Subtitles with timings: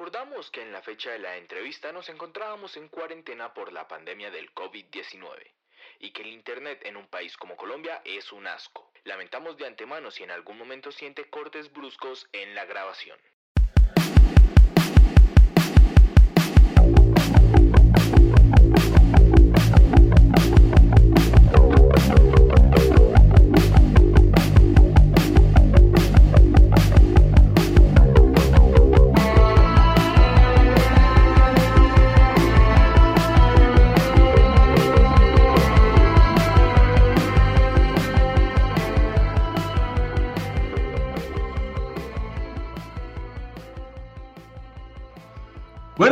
[0.00, 4.30] recordamos que en la fecha de la entrevista nos encontrábamos en cuarentena por la pandemia
[4.30, 5.52] del COVID-19
[5.98, 8.90] y que el Internet en un país como Colombia es un asco.
[9.04, 13.18] Lamentamos de antemano si en algún momento siente cortes bruscos en la grabación.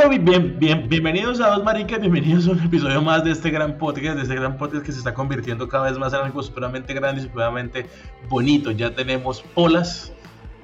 [0.08, 4.16] Bien, bien, bienvenidos a Dos Maricas, bienvenidos a un episodio más de este gran podcast,
[4.16, 7.20] de este gran podcast que se está convirtiendo cada vez más en algo supremamente grande
[7.20, 7.86] y supremamente
[8.26, 8.70] bonito.
[8.70, 10.10] Ya tenemos olas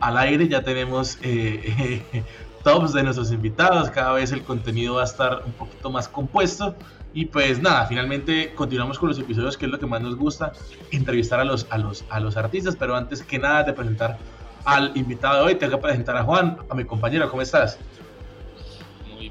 [0.00, 2.02] al aire, ya tenemos eh,
[2.64, 6.74] tops de nuestros invitados, cada vez el contenido va a estar un poquito más compuesto.
[7.12, 10.52] Y pues nada, finalmente continuamos con los episodios, que es lo que más nos gusta,
[10.90, 14.16] entrevistar a los, a los, a los artistas, pero antes que nada de presentar
[14.64, 17.78] al invitado de hoy, tengo que presentar a Juan, a mi compañero, ¿cómo estás?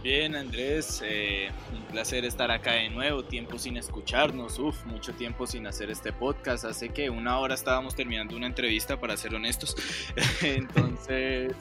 [0.04, 1.02] Bien, Andrés.
[1.04, 3.24] Eh, un placer estar acá de nuevo.
[3.24, 4.60] Tiempo sin escucharnos.
[4.60, 6.66] Uf, mucho tiempo sin hacer este podcast.
[6.66, 9.76] Hace que una hora estábamos terminando una entrevista, para ser honestos.
[10.44, 11.54] Entonces,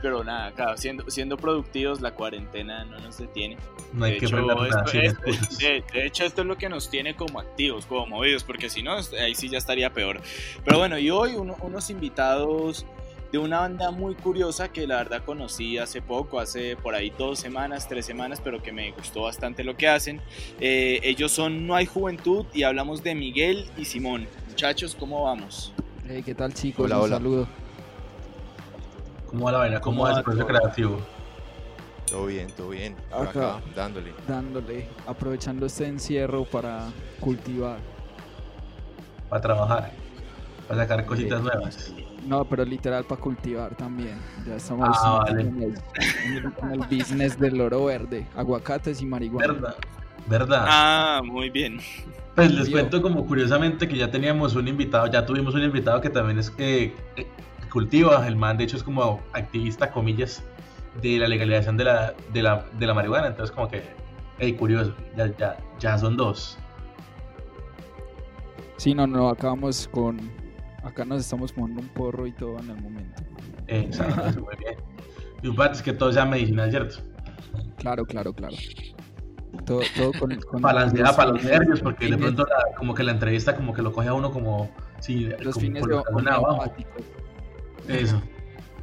[0.00, 3.58] pero nada, acá siendo, siendo productivos, la cuarentena no nos detiene.
[3.92, 6.90] No hay de, que hecho, esto, esto, de, de, hecho, esto es lo que nos
[6.90, 10.20] tiene como activos, como movidos, porque si no, ahí sí ya estaría peor.
[10.64, 12.86] Pero bueno, y hoy uno, unos invitados
[13.32, 17.38] de una banda muy curiosa que la verdad conocí hace poco, hace por ahí dos
[17.38, 20.20] semanas, tres semanas, pero que me gustó bastante lo que hacen.
[20.60, 24.28] Eh, ellos son No hay Juventud y hablamos de Miguel y Simón.
[24.48, 25.72] Muchachos, ¿cómo vamos?
[26.06, 26.84] Hey, ¿Qué tal chicos?
[26.84, 27.16] Hola, Un hola.
[27.16, 27.48] saludo.
[29.26, 29.80] ¿Cómo va la vaina?
[29.80, 30.98] ¿Cómo, ¿Cómo va el proceso creativo?
[32.06, 32.94] Todo bien, todo bien.
[33.10, 33.30] Acá.
[33.30, 34.12] acá, dándole.
[34.28, 37.78] Dándole, aprovechando este encierro para cultivar.
[39.30, 39.92] Para trabajar,
[40.72, 41.44] para sacar cositas Sí.
[41.44, 41.94] nuevas.
[42.26, 44.16] No, pero literal para cultivar también.
[44.46, 45.42] Ya estamos Ah, vale.
[45.42, 45.74] en, el,
[46.72, 49.52] en business del oro verde, aguacates y marihuana.
[49.52, 49.74] ¿Verdad?
[50.28, 50.64] ¿Verdad?
[50.68, 51.78] Ah, muy bien.
[52.34, 52.72] Pues les Yo.
[52.72, 56.50] cuento como curiosamente que ya teníamos un invitado, ya tuvimos un invitado que también es
[56.50, 57.26] que eh,
[57.70, 60.42] cultiva, el man de hecho es como activista, comillas,
[61.02, 63.82] de la legalización de la, de la, de la marihuana, entonces como que,
[64.38, 66.56] hey, curioso, ya, ya, ya son dos.
[68.76, 70.30] Sí, no, no, acabamos con...
[70.82, 73.22] Acá nos estamos fumando un porro y todo en el momento.
[73.68, 74.74] Exacto, muy bien.
[75.42, 76.96] Y un es que todo sea medicinal, ¿cierto?
[77.78, 78.56] Claro, claro, claro.
[79.66, 83.12] Todo, todo con, con Balanceada para los nervios, porque de pronto la- como que la
[83.12, 86.34] entrevista como que lo coge a uno como, sí, Los como fines de colocando una
[86.34, 86.54] abajo.
[86.54, 87.02] homeopáticos.
[87.88, 88.22] Eso,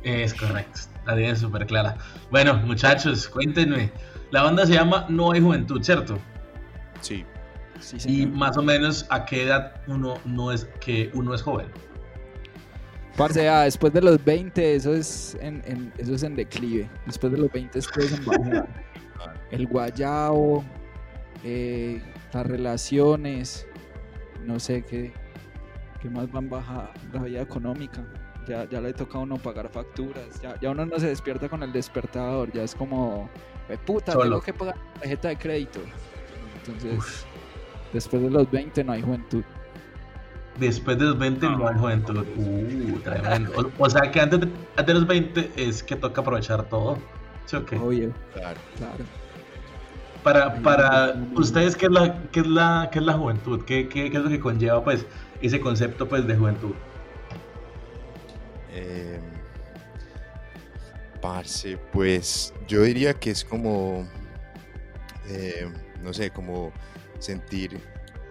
[0.03, 0.79] es correcto.
[1.05, 1.97] La idea es súper clara.
[2.29, 3.91] Bueno, muchachos, cuéntenme.
[4.31, 6.17] La banda se llama No hay juventud, ¿cierto?
[7.01, 7.25] Sí.
[7.79, 11.67] Sí, Y más o menos a qué edad uno no es que uno es joven.
[13.17, 16.89] Parce, ah, después de los 20, eso es en, en- eso es en declive.
[17.05, 18.67] Después de los 20 es en bajada.
[19.51, 20.63] El guayao,
[21.43, 22.01] eh,
[22.33, 23.67] las relaciones,
[24.45, 25.11] no sé qué,
[26.01, 28.05] qué más van baja la vida económica.
[28.47, 30.41] Ya, ya le toca a uno pagar facturas.
[30.41, 32.51] Ya, ya uno no se despierta con el despertador.
[32.53, 33.29] Ya es como,
[33.67, 34.23] "Jue puta, Solo.
[34.23, 35.79] tengo que pagar la tarjeta de crédito.
[36.65, 37.25] Entonces,
[37.93, 39.43] después de los 20 no hay juventud.
[40.59, 42.25] Después de los 20 no hay juventud.
[42.35, 43.51] Uh, tremendo.
[43.77, 46.97] O, o sea que antes de, antes de los 20 es que toca aprovechar todo.
[47.45, 47.77] ¿Sí o qué?
[47.77, 48.59] Obvio, Claro.
[48.77, 49.03] claro.
[50.23, 53.63] Para, para ustedes, ¿qué es la, qué es la, qué es la juventud?
[53.65, 55.05] ¿Qué, qué, qué es lo que conlleva pues
[55.41, 56.73] ese concepto pues de juventud?
[58.73, 59.19] Eh,
[61.21, 64.05] parce, pues yo diría que es como,
[65.29, 65.71] eh,
[66.03, 66.71] no sé, como
[67.19, 67.79] sentir,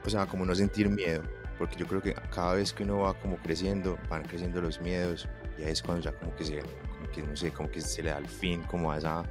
[0.05, 1.23] o sea, como no sentir miedo,
[1.59, 5.29] porque yo creo que cada vez que uno va como creciendo, van creciendo los miedos,
[5.59, 8.03] y ahí es cuando ya como que se, como que no sé, como que se
[8.03, 9.25] le da el fin, como a esa,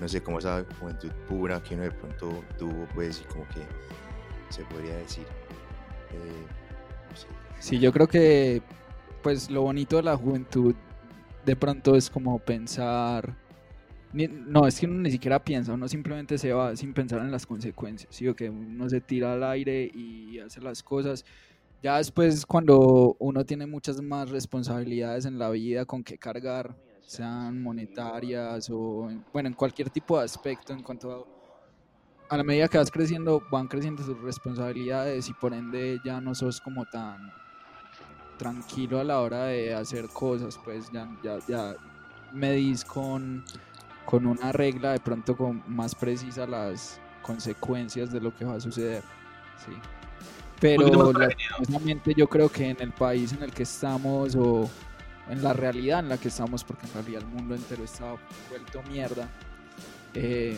[0.00, 3.60] no sé, como esa juventud pura que uno de pronto tuvo, pues, y como que
[4.50, 5.24] se podría decir.
[6.10, 6.46] eh,
[7.10, 7.26] no sé.
[7.60, 8.62] Sí, yo creo que
[9.22, 10.74] pues lo bonito de la juventud
[11.46, 13.34] de pronto es como pensar
[14.14, 17.46] no, es que uno ni siquiera piensa, uno simplemente se va sin pensar en las
[17.46, 18.28] consecuencias, ¿sí?
[18.28, 21.24] O que uno se tira al aire y hace las cosas.
[21.84, 27.62] Ya después cuando uno tiene muchas más responsabilidades en la vida con que cargar, sean
[27.62, 31.10] monetarias o en- bueno, en cualquier tipo de aspecto en cuanto
[32.30, 36.22] a, a la medida que vas creciendo, van creciendo sus responsabilidades y por ende ya
[36.22, 37.30] no sos como tan
[38.38, 41.74] tranquilo a la hora de hacer cosas, pues ya, ya, ya
[42.32, 43.44] medís con,
[44.06, 48.60] con una regla de pronto con más precisa las consecuencias de lo que va a
[48.60, 49.04] suceder.
[49.58, 49.72] Sí.
[50.64, 54.70] Pero lastimosamente yo creo que en el país en el que estamos o
[55.28, 58.16] en la realidad en la que estamos, porque en realidad el mundo entero está
[58.48, 59.28] vuelto mierda,
[60.14, 60.56] eh,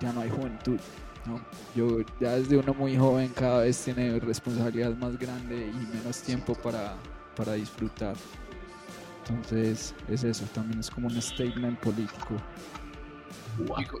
[0.00, 0.78] ya no hay juventud.
[1.26, 1.42] ¿no?
[1.76, 6.54] Yo ya desde uno muy joven cada vez tiene responsabilidad más grande y menos tiempo
[6.54, 6.96] para,
[7.36, 8.16] para disfrutar.
[9.28, 12.36] Entonces es eso, también es como un statement político.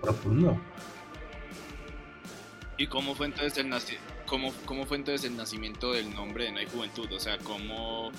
[0.00, 0.58] profundo.
[2.78, 3.68] ¿Y cómo fue entonces el
[4.26, 7.12] cómo, cómo fue entonces el nacimiento del nombre de No hay Juventud?
[7.12, 8.10] O sea, ¿cómo,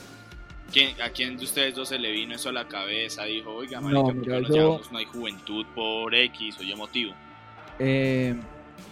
[0.71, 3.23] quién, ¿a quién de ustedes dos se le vino eso a la cabeza?
[3.25, 7.13] Dijo, oiga, marica, no, No hay Juventud por X o Y motivo?
[7.79, 8.35] Eh,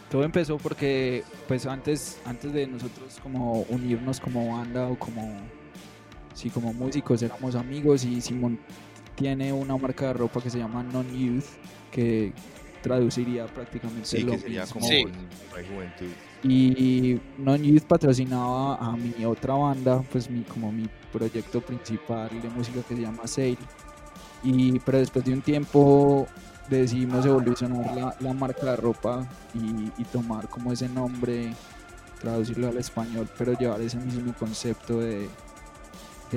[0.09, 5.41] todo empezó porque, pues antes, antes de nosotros como unirnos como banda o como
[6.33, 8.59] sí, como músicos éramos amigos y Simón
[9.15, 11.45] tiene una marca de ropa que se llama Non Youth,
[11.91, 12.33] que
[12.81, 15.03] traduciría prácticamente sí, lo que sería como sí.
[15.51, 16.11] juventud.
[16.43, 22.49] Y Non Youth patrocinaba a mi otra banda, pues mi, como mi proyecto principal de
[22.49, 23.57] música que se llama Sail.
[24.43, 26.27] Y, pero después de un tiempo
[26.69, 31.53] decidimos evolucionar la, la marca de ropa y, tomar como ese nombre,
[32.21, 35.29] traducirlo al español, pero llevar ese mismo concepto de,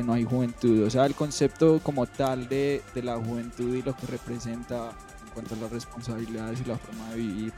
[0.03, 0.85] no hay juventud.
[0.85, 4.91] O sea, el concepto como tal de, la juventud y lo que representa
[5.25, 7.53] en cuanto a las responsabilidades y la forma de vivir,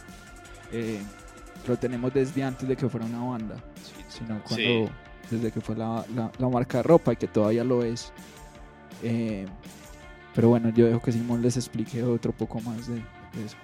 [0.72, 1.00] eh,
[1.68, 3.56] lo tenemos desde antes de que fuera una banda,
[4.08, 4.90] sino cuando,
[5.30, 6.04] desde que fue la,
[6.50, 8.12] marca de ropa y que todavía lo es.
[9.02, 9.46] Eh,
[10.34, 12.98] pero bueno, yo dejo que Simón les explique otro poco más de
[13.44, 13.56] eso.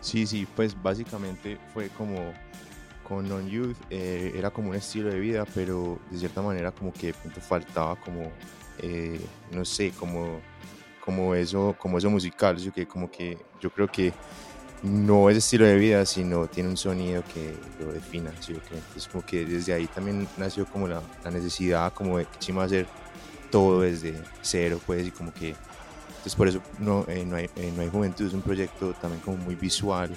[0.00, 2.32] Sí, sí, pues básicamente fue como
[3.10, 7.12] con Non-Youth eh, era como un estilo de vida, pero de cierta manera como que
[7.12, 8.30] faltaba como,
[8.78, 9.20] eh,
[9.50, 10.40] no sé, como,
[11.04, 14.12] como, eso, como eso musical, yo, que como que yo creo que
[14.82, 17.54] no es estilo de vida, sino tiene un sonido que
[17.84, 18.52] lo defina, ¿sí?
[18.52, 22.86] entonces como que desde ahí también nació como la, la necesidad como de que hacer
[23.50, 25.54] todo desde cero, pues, y como que,
[26.08, 29.36] entonces por eso no, eh, no, hay, no hay Juventud, es un proyecto también como
[29.36, 30.10] muy visual,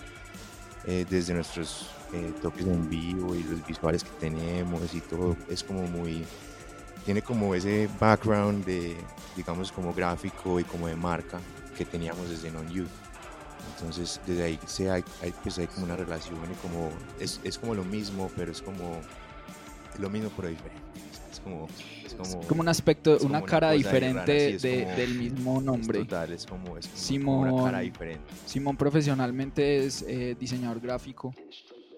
[0.85, 5.87] desde nuestros eh, toques en vivo y los visuales que tenemos y todo es como
[5.87, 6.23] muy
[7.05, 8.95] tiene como ese background de
[9.35, 11.39] digamos como gráfico y como de marca
[11.75, 13.02] que teníamos desde Non Youth
[13.75, 15.03] entonces desde ahí se hay,
[15.43, 16.89] pues hay como una relación y como
[17.19, 18.99] es, es como lo mismo pero es como
[19.99, 20.81] lo mismo pero diferente
[21.31, 21.67] es como
[22.05, 22.13] es
[22.47, 25.99] como, un aspecto, una, cara diferente del mismo nombre.
[25.99, 28.23] Total, es como, es Simón, una cara diferente.
[28.45, 31.33] Simón profesionalmente es eh, diseñador gráfico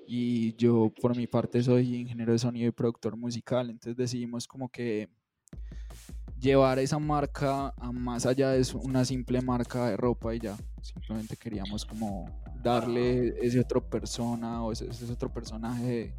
[0.08, 4.70] y yo por mi parte soy ingeniero de sonido y productor musical, entonces decidimos como
[4.70, 5.10] que
[6.46, 11.36] llevar esa marca a más allá de una simple marca de ropa y ya, simplemente
[11.36, 12.30] queríamos como
[12.62, 16.14] darle ese otro persona o ese, otro personaje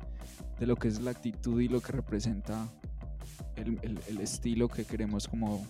[0.58, 2.68] de, lo que es la actitud y lo que representa
[3.54, 3.78] el,
[4.20, 5.64] estilo que queremos como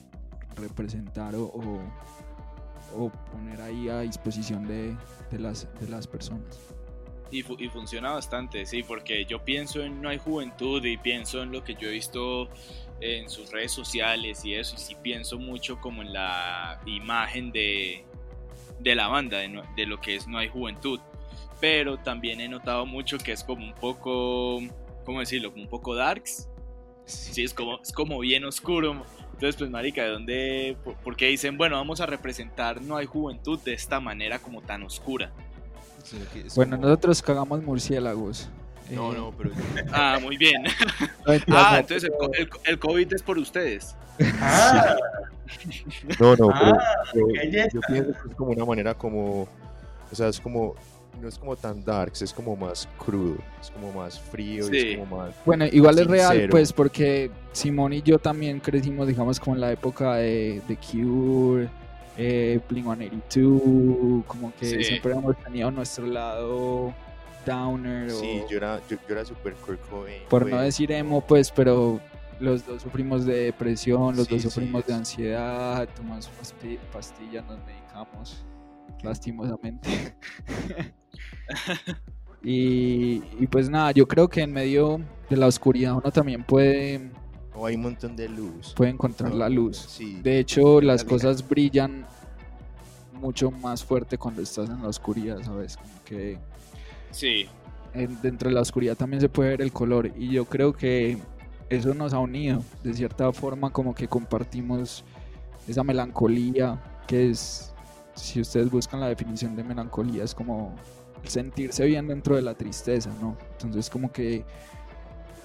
[0.57, 1.51] representar o,
[3.31, 4.97] poner ahí a disposición de
[5.39, 6.76] las personas.
[7.31, 11.51] Y, y, funciona bastante, sí, porque yo pienso en No hay juventud y pienso en
[11.51, 12.49] lo que yo he visto
[13.01, 18.05] en sus redes sociales y eso, y sí pienso mucho como en la imagen de,
[18.79, 21.01] de la banda, de, de, lo que es No hay juventud.
[21.61, 24.61] Pero también he notado mucho que es como un poco,
[25.05, 25.51] ¿cómo decirlo?
[25.51, 26.49] Como un poco darks.
[27.07, 29.05] Sí, es como, es como bien oscuro.
[29.33, 30.77] Entonces, pues, marica, ¿de dónde?
[31.03, 34.83] ¿Por qué dicen, bueno, vamos a representar No hay juventud de esta manera como tan
[34.83, 35.33] oscura?
[36.55, 38.49] Bueno, nosotros cagamos murciélagos.
[38.91, 39.51] No, no, pero.
[39.93, 40.63] Ah, muy bien.
[41.49, 42.11] ah, entonces
[42.65, 43.95] el, COVID es por ustedes.
[44.41, 44.97] Ah.
[46.21, 49.49] No, no, pero, ah, yo, pienso que es como una manera como.
[50.11, 50.75] O sea, es como.
[51.21, 55.17] No es como tan dark, es como más crudo, es como más frío, es como
[55.17, 55.35] más.
[55.47, 59.73] Bueno, igual es real, pues, porque Simón y yo también crecimos, digamos, como en la
[59.73, 61.71] época de, de Cure
[62.17, 66.95] eh, Blink-182, como que siempre hemos tenido nuestro lado
[67.45, 68.11] downer.
[68.11, 69.55] Sí, yo era, yo, era super
[70.29, 72.01] Por no decir emo, pues, pero
[72.41, 76.31] los dos sufrimos de depresión, los dos sufrimos de ansiedad, tomamos
[76.93, 78.45] pastillas, nos medicamos,
[79.03, 80.15] lastimosamente.
[82.43, 87.11] y, y pues nada, yo creo que en medio de la oscuridad uno también puede
[87.57, 88.75] o hay un montón de luz.
[88.77, 89.99] Puede encontrar la luz.
[90.23, 92.07] de hecho, las cosas brillan
[93.15, 95.77] mucho más fuerte cuando estás en la oscuridad, ¿sabes?
[95.77, 96.39] Como que...
[97.11, 97.47] Sí.
[98.23, 101.17] dentro de la oscuridad también se puede ver el color y yo creo que
[101.71, 102.63] eso nos ha unido.
[102.83, 105.03] De cierta forma como que compartimos
[105.67, 107.73] esa melancolía que es
[108.15, 110.75] si ustedes buscan la definición de melancolía, es como
[111.25, 113.37] sentirse bien dentro de la tristeza, ¿no?
[113.53, 114.45] Entonces como que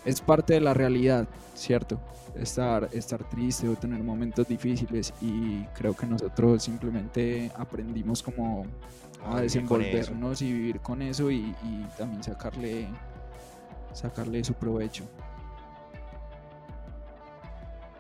[0.06, 2.00] es parte de la realidad, ¿cierto?
[2.36, 8.66] Estar, estar triste o tener momentos difíciles y creo que nosotros simplemente aprendimos como
[9.26, 12.88] a desenvolvernos y vivir con eso y, y también sacarle,
[13.94, 15.04] sacarle su provecho.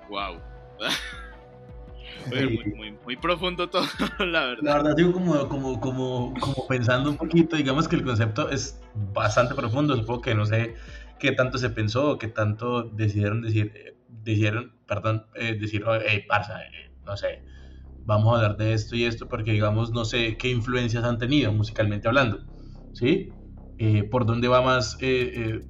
[0.10, 0.40] Wow.
[2.28, 3.86] muy, muy, profundo todo,
[4.20, 4.64] la verdad.
[4.64, 8.80] La verdad, digo, como, como, como, como pensando un poquito, digamos que el concepto es
[9.14, 10.76] bastante profundo, supongo que no sé
[11.22, 16.64] qué tanto se pensó, qué tanto decidieron decir, eh, decidieron, perdón, eh, decir, hey, parsa,
[16.64, 17.44] eh, no sé,
[18.06, 21.54] vamos a hablar de esto y esto, porque digamos, no sé qué influencias han tenido
[21.54, 22.40] musicalmente hablando,
[22.94, 23.30] ¿sí?
[24.12, 24.96] ¿Por dónde va más,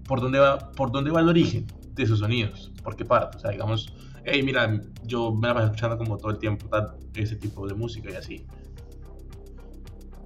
[0.06, 2.74] por dónde va, por dónde va el origen de sus sonidos?
[2.84, 3.38] ¿Por qué parte?
[3.38, 3.94] O sea, digamos,
[4.26, 6.68] hey, mira, yo me la paso escuchando como todo el tiempo
[7.16, 8.46] ese tipo de música y así.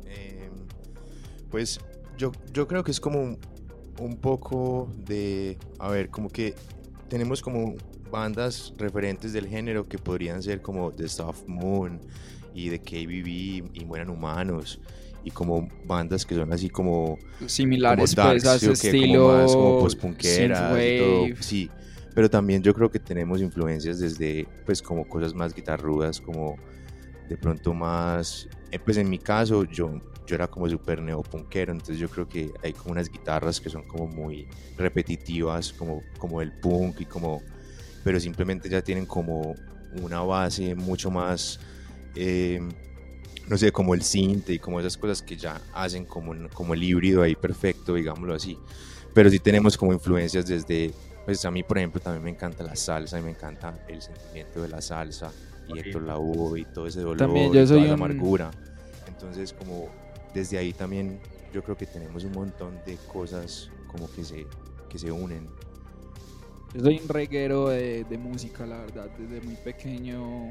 [0.08, 0.52] Em,
[1.52, 1.80] pues
[2.18, 3.38] yo, yo creo que es como
[4.00, 6.56] un, poco de, a ver, como que
[7.10, 7.76] tenemos como
[8.12, 12.00] bandas referentes del género que podrían ser como The Soft Moon
[12.54, 14.80] y The KBB y Mueran Humanos
[15.24, 19.80] y como bandas que son así como similares como pues, a estilo como más como
[19.80, 21.42] postpunkeras y todo.
[21.42, 21.70] sí
[22.16, 26.56] pero también yo creo que tenemos influencias desde, pues, como cosas más guitarrudas, como
[27.28, 31.98] de pronto más, eh, pues en mi caso, yo, yo era como súper neopunkero, entonces
[31.98, 36.52] yo creo que hay como unas guitarras que son como muy repetitivas, como, como el
[36.52, 37.42] punk y como,
[38.04, 39.56] pero simplemente ya tienen como
[40.02, 41.58] una base mucho más,
[42.16, 42.60] eh,
[43.48, 46.84] no sé, como el synth y como esas cosas que ya hacen como, como el
[46.84, 48.58] híbrido ahí perfecto, digámoslo así.
[49.14, 52.76] Pero sí tenemos como influencias desde pues a mí, por ejemplo, también me encanta la
[52.76, 55.32] salsa y me encanta el sentimiento de la salsa
[55.68, 58.52] y Héctor Lavoe y todo ese dolor también yo soy y toda la amargura.
[59.08, 59.90] Entonces, como
[60.34, 61.20] desde ahí también
[61.54, 64.46] yo creo que tenemos un montón de cosas como que se,
[64.90, 65.48] que se unen.
[66.74, 70.50] Yo soy un reguero de, de música, la verdad, desde muy pequeño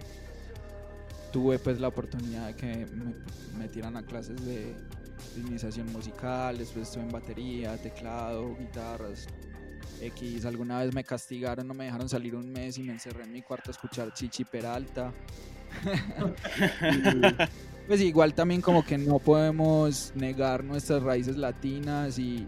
[1.35, 3.13] tuve pues la oportunidad de que me
[3.59, 4.73] metieran a clases de,
[5.35, 9.27] de iniciación musical, después estuve en batería, teclado, guitarras,
[10.01, 13.33] X, alguna vez me castigaron, no me dejaron salir un mes y me encerré en
[13.33, 15.13] mi cuarto a escuchar Chichi Peralta.
[17.87, 22.47] pues igual también como que no podemos negar nuestras raíces latinas y,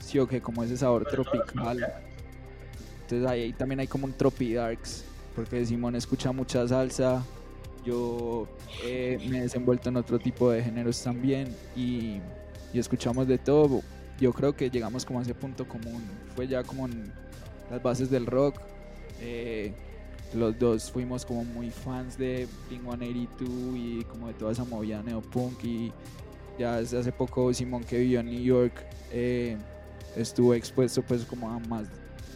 [0.00, 1.86] sí o que como ese sabor tropical.
[3.02, 5.04] Entonces ahí, también hay como un tropi darks,
[5.34, 7.24] porque Simón escucha mucha salsa,
[7.84, 8.46] yo
[8.84, 12.20] eh, me he desenvuelto en otro tipo de géneros también y,
[12.72, 13.82] y escuchamos de todo
[14.20, 16.02] yo creo que llegamos como a ese punto común.
[16.34, 17.12] Fue ya como en
[17.70, 18.60] las bases del rock.
[19.20, 19.72] Eh,
[20.34, 25.02] los dos fuimos como muy fans de Blink 182 y como de toda esa movida
[25.02, 25.92] neopunk y
[26.58, 29.56] ya desde hace poco Simón que vivió en New York eh,
[30.16, 31.86] estuvo expuesto pues como a más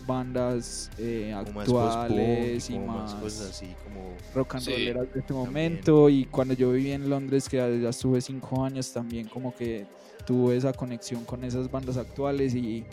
[0.06, 6.24] bandas eh, actuales y, más, cosas así como rock and rolleras de este momento y
[6.24, 9.86] cuando yo viví en Londres que ya estuve cinco años también como que
[10.22, 12.84] tuvo esa conexión con esas bandas actuales y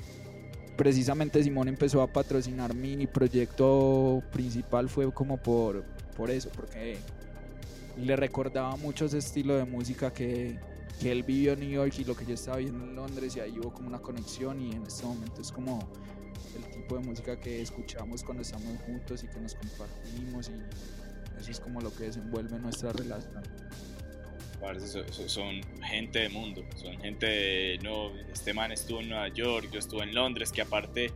[0.76, 5.84] precisamente Simón empezó a patrocinar mi proyecto principal fue como por,
[6.16, 6.98] por eso, porque
[7.98, 10.58] le recordaba mucho ese estilo de música que,
[11.00, 13.40] que él vivió en New York y lo que yo estaba viendo en Londres y
[13.40, 15.80] ahí hubo como una conexión y en este momento es como
[16.56, 21.52] el tipo de música que escuchamos cuando estamos juntos y que nos compartimos y eso
[21.52, 23.44] es como lo que desenvuelve nuestra relación
[25.28, 29.80] son gente de mundo, son gente de, no, este man estuvo en Nueva York, yo
[29.80, 31.12] estuve en Londres, que aparte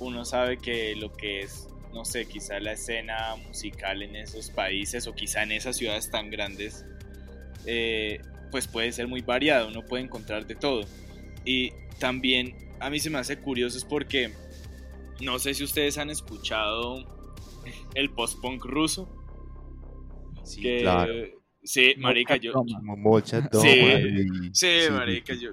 [0.00, 5.06] uno sabe que lo que es, no sé, quizá la escena musical en esos países
[5.06, 6.84] o quizá en esas ciudades tan grandes,
[7.66, 10.86] eh, pues puede ser muy variado, uno puede encontrar de todo.
[11.44, 14.32] Y también a mí se me hace curioso es porque
[15.20, 17.04] no sé si ustedes han escuchado
[17.94, 19.08] el post-punk ruso.
[20.44, 21.37] Sí, claro
[21.68, 22.64] Sí, marica, yo...
[23.60, 25.50] Sí, sí, marica, yo...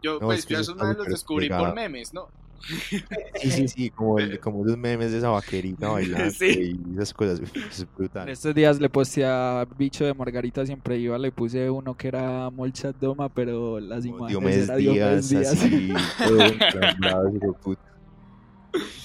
[0.00, 2.28] Yo, pues, yo esos memes los descubrí por memes, ¿no?
[2.60, 6.78] Sí, sí, sí, como, el, como los memes de esa vaquerita bailando sí.
[6.88, 8.28] y esas cosas, es brutal.
[8.28, 12.48] Estos días le puse a Bicho de Margarita Siempre Iba, le puse uno que era
[12.50, 15.92] Molchat Doma, pero las imágenes eran Diomedes Díaz, así,
[16.24, 17.76] todo.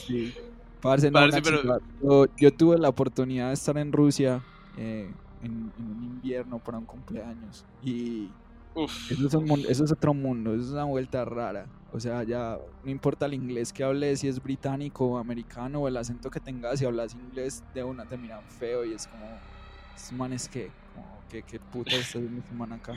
[0.06, 0.36] Sí.
[0.82, 1.80] Parce, no, Parce, pero...
[2.04, 4.44] yo, yo, tuve la oportunidad de estar en Rusia
[4.78, 5.10] eh,
[5.42, 7.66] en, un invierno para un cumpleaños.
[7.84, 8.30] Y
[8.76, 11.66] eso es, eso es, otro mundo, eso es una vuelta rara.
[11.92, 15.88] O sea, ya no importa el inglés que hables, si es británico o americano o
[15.88, 19.26] el acento que tengas, si hablas inglés de una te miran feo y es como,
[19.96, 22.94] es manes que, como, ¿qué, qué puta está haciendo este man acá?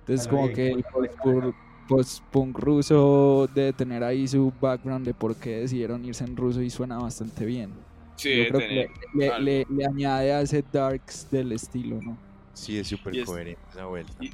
[0.00, 1.54] Entonces como que el post-punk
[1.88, 6.70] post-punk ruso debe tener ahí su background de por qué decidieron irse en ruso y
[6.70, 7.72] suena bastante bien.
[8.16, 9.44] Sí, Yo debe creo que tener le, le- algo.
[9.44, 12.16] le- le añade a ese darks del estilo, ¿no?
[12.54, 14.12] Sí, es súper coherente esa vuelta.
[14.20, 14.30] Y-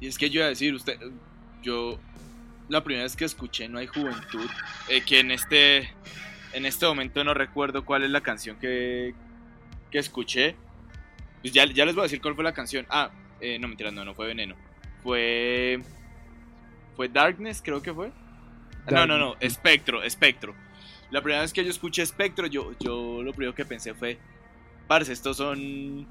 [0.00, 0.96] Y es que yo iba a decir, usted,
[1.62, 1.98] yo
[2.68, 4.46] la primera vez que escuché No hay juventud,
[4.88, 5.90] eh, que en este,
[6.52, 9.12] en este momento no recuerdo cuál es la canción que,
[9.90, 10.54] que escuché.
[11.42, 12.86] Pues ya, ya les voy a decir cuál fue la canción.
[12.90, 14.54] Ah, eh, no mentira, no, no fue Veneno.
[15.02, 15.80] Fue,
[16.96, 18.12] fue Darkness, creo que fue.
[18.86, 19.36] Ah, No, no, no.
[19.40, 20.54] Espectro, Espectro.
[21.10, 24.18] La primera vez que yo escuché Espectro, yo, yo lo primero que pensé fue,
[24.86, 26.06] parce, estos son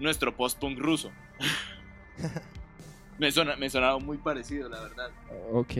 [0.00, 1.10] nuestro post-punk ruso.
[3.18, 5.10] me, suena, me sonaba muy parecido, la verdad.
[5.52, 5.72] Ok.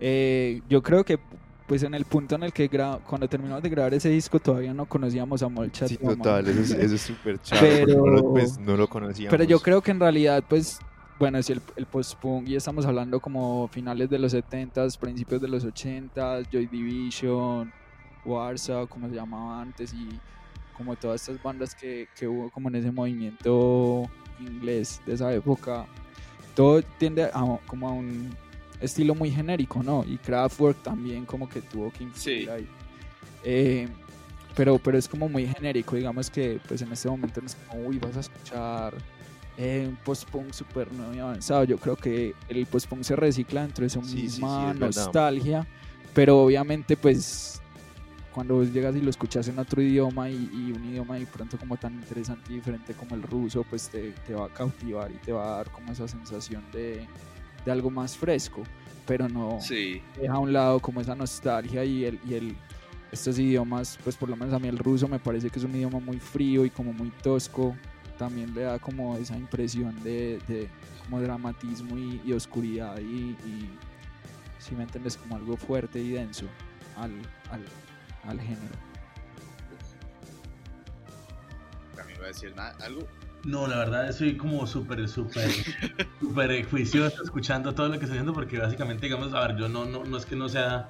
[0.00, 1.18] Eh, yo creo que
[1.66, 4.72] pues en el punto en el que gra- cuando terminamos de grabar ese disco todavía
[4.72, 5.88] no conocíamos a Molchat.
[5.88, 7.86] Sí, total, eso es eso es súper chévere.
[7.86, 9.30] Pero- No, lo- pues, no lo conocíamos.
[9.32, 10.78] Pero yo creo que en realidad, pues,
[11.18, 15.48] bueno, si el, el post-punk, y estamos hablando como finales de los 70s, principios de
[15.48, 17.72] los 80s, Joy Division,
[18.24, 20.08] Warsaw, como se llamaba antes, y
[20.76, 24.08] como todas estas bandas que, que hubo como en ese movimiento
[24.40, 25.86] inglés de esa época,
[26.54, 28.30] todo tiende a, como a un
[28.80, 30.04] estilo muy genérico, ¿no?
[30.06, 32.48] Y Kraftwerk también como que tuvo que influir Sí.
[32.50, 32.68] ahí.
[33.42, 33.88] Eh,
[34.54, 37.86] pero, pero es como muy genérico, digamos que pues en este momento no es como,
[37.86, 38.94] uy, vas a escuchar
[39.56, 41.64] eh, un post-punk súper nuevo y avanzado.
[41.64, 44.80] Yo creo que el post-punk se recicla dentro de esa Sí, sí, sí, misma verdad.
[44.80, 45.66] nostalgia,
[46.14, 47.60] pero obviamente pues
[48.32, 51.56] cuando vos llegas y lo escuchas en otro idioma y, y un idioma de pronto
[51.58, 55.14] como tan interesante y diferente como el ruso, pues te, te va a cautivar y
[55.14, 57.06] te va a dar como esa sensación de,
[57.64, 58.62] de algo más fresco,
[59.06, 59.58] pero no
[60.20, 62.56] deja a un lado como esa nostalgia y el, y el
[63.10, 65.74] estos idiomas, pues por lo menos a mí el ruso me parece que es un
[65.74, 67.74] idioma muy frío y como muy tosco,
[68.16, 70.68] también le da como esa impresión de, de
[71.04, 73.70] como dramatismo y, y oscuridad y, y
[74.58, 76.46] si me entiendes como algo fuerte y denso
[76.96, 77.12] al,
[77.50, 77.64] al,
[78.24, 78.74] al género.
[81.94, 83.06] También voy a decir nada, algo.
[83.44, 85.48] No, la verdad soy como súper, súper,
[86.20, 89.84] súper juicioso escuchando todo lo que estoy haciendo porque básicamente, digamos, a ver, yo no,
[89.84, 90.88] no, no es que no sea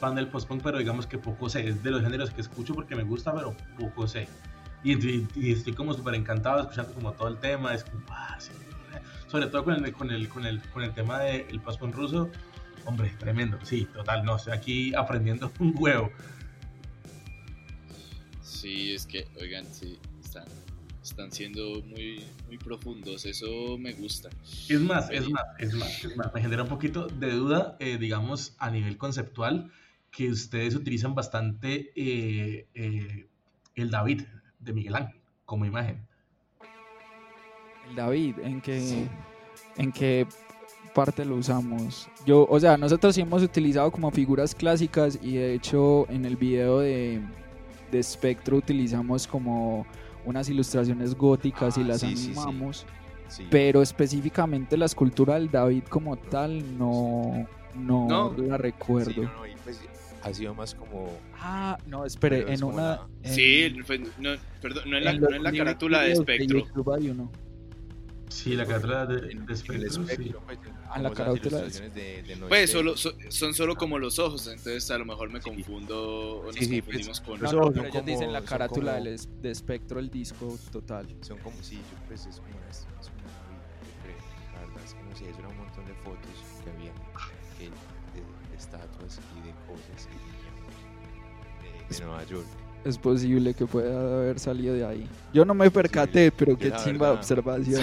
[0.00, 2.94] fan del post-punk, pero digamos que poco sé, es de los géneros que escucho porque
[2.96, 4.26] me gusta, pero poco sé.
[4.84, 8.36] Y, y- y estoy como súper encantado escuchando como todo el tema, es como, ah,
[8.38, 8.52] sí,
[9.28, 12.30] sobre todo con el, con el, con el, con el tema del post-punk ruso,
[12.84, 16.10] hombre, tremendo, sí, total, no, estoy aquí aprendiendo un huevo.
[18.42, 20.44] Sí, es que, oigan, sí, están,
[21.02, 24.30] están siendo muy, muy profundos, eso me gusta.
[24.68, 26.32] Es más, es más, es más, es más.
[26.34, 29.70] Me genera un poquito de duda, eh, digamos, a nivel conceptual,
[30.10, 33.28] que ustedes utilizan bastante eh, eh,
[33.74, 34.22] el David
[34.58, 36.06] de Miguel Ángel como imagen.
[37.88, 39.08] El David, ¿en qué,
[39.76, 40.26] ¿en qué
[40.94, 42.08] parte lo usamos?
[42.26, 46.36] Yo, o sea, nosotros sí hemos utilizado como figuras clásicas y de hecho en el
[46.36, 47.20] video de,
[47.90, 49.86] de Spectro utilizamos como
[50.26, 52.86] unas ilustraciones góticas y Ah, las sí, animamos,
[53.28, 53.46] Sí.
[53.50, 58.34] pero específicamente la escultura del David como tal no, no, No.
[58.36, 59.22] la recuerdo.
[59.22, 59.80] No, no, pues
[60.22, 61.10] ha sido más como.
[61.34, 62.82] Ah, no, espere, es en una...
[62.82, 66.12] la- en- Sí, fue- no, perdón, no en la, en no en la carátula de
[66.12, 66.64] espectro.
[66.74, 67.30] Uno.
[68.28, 70.34] Sí, la carátula de, de espectro, sí.
[70.46, 70.58] pues,
[70.90, 74.90] Ah, la carátula de- de- de Pues solo, so- son solo como los ojos, entonces
[74.90, 77.40] a lo mejor me confundo o nos Sí, sí, pues, confundimos con...
[77.40, 79.04] los No, no, ojos pero son ellos dicen la carátula como-
[79.42, 81.06] de espectro, el disco total.
[81.22, 84.52] Son como, sí, yo pues es como una, es una movida, yo creo.
[84.54, 86.47] La verdad es que no sé, eso era un montón de fotos que había que,
[91.88, 92.46] de, Nueva York.
[92.84, 95.06] Es posible que pueda haber salido de ahí.
[95.34, 97.82] Yo no me percaté, pero qué chimba verdad- observación.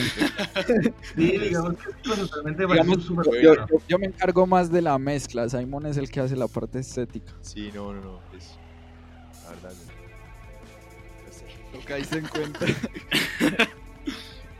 [1.15, 5.47] Sí, digamos que pues, totalmente Digamos, yo, yo- yo me encargo más de la mezcla.
[5.49, 7.33] Simon es el que hace la parte estética.
[7.41, 8.19] Sí, no, no, no,
[9.43, 9.73] la verdad.
[11.73, 12.67] Lo que ahí se encuentra.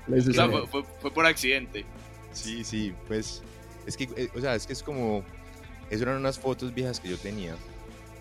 [0.08, 1.84] O sea, fue, fue- fue por accidente.
[2.32, 3.42] Sí, sí, pues
[3.88, 5.24] es que, eh, o sea, es que es como,
[5.90, 7.56] eso eran unas fotos viejas que yo tenía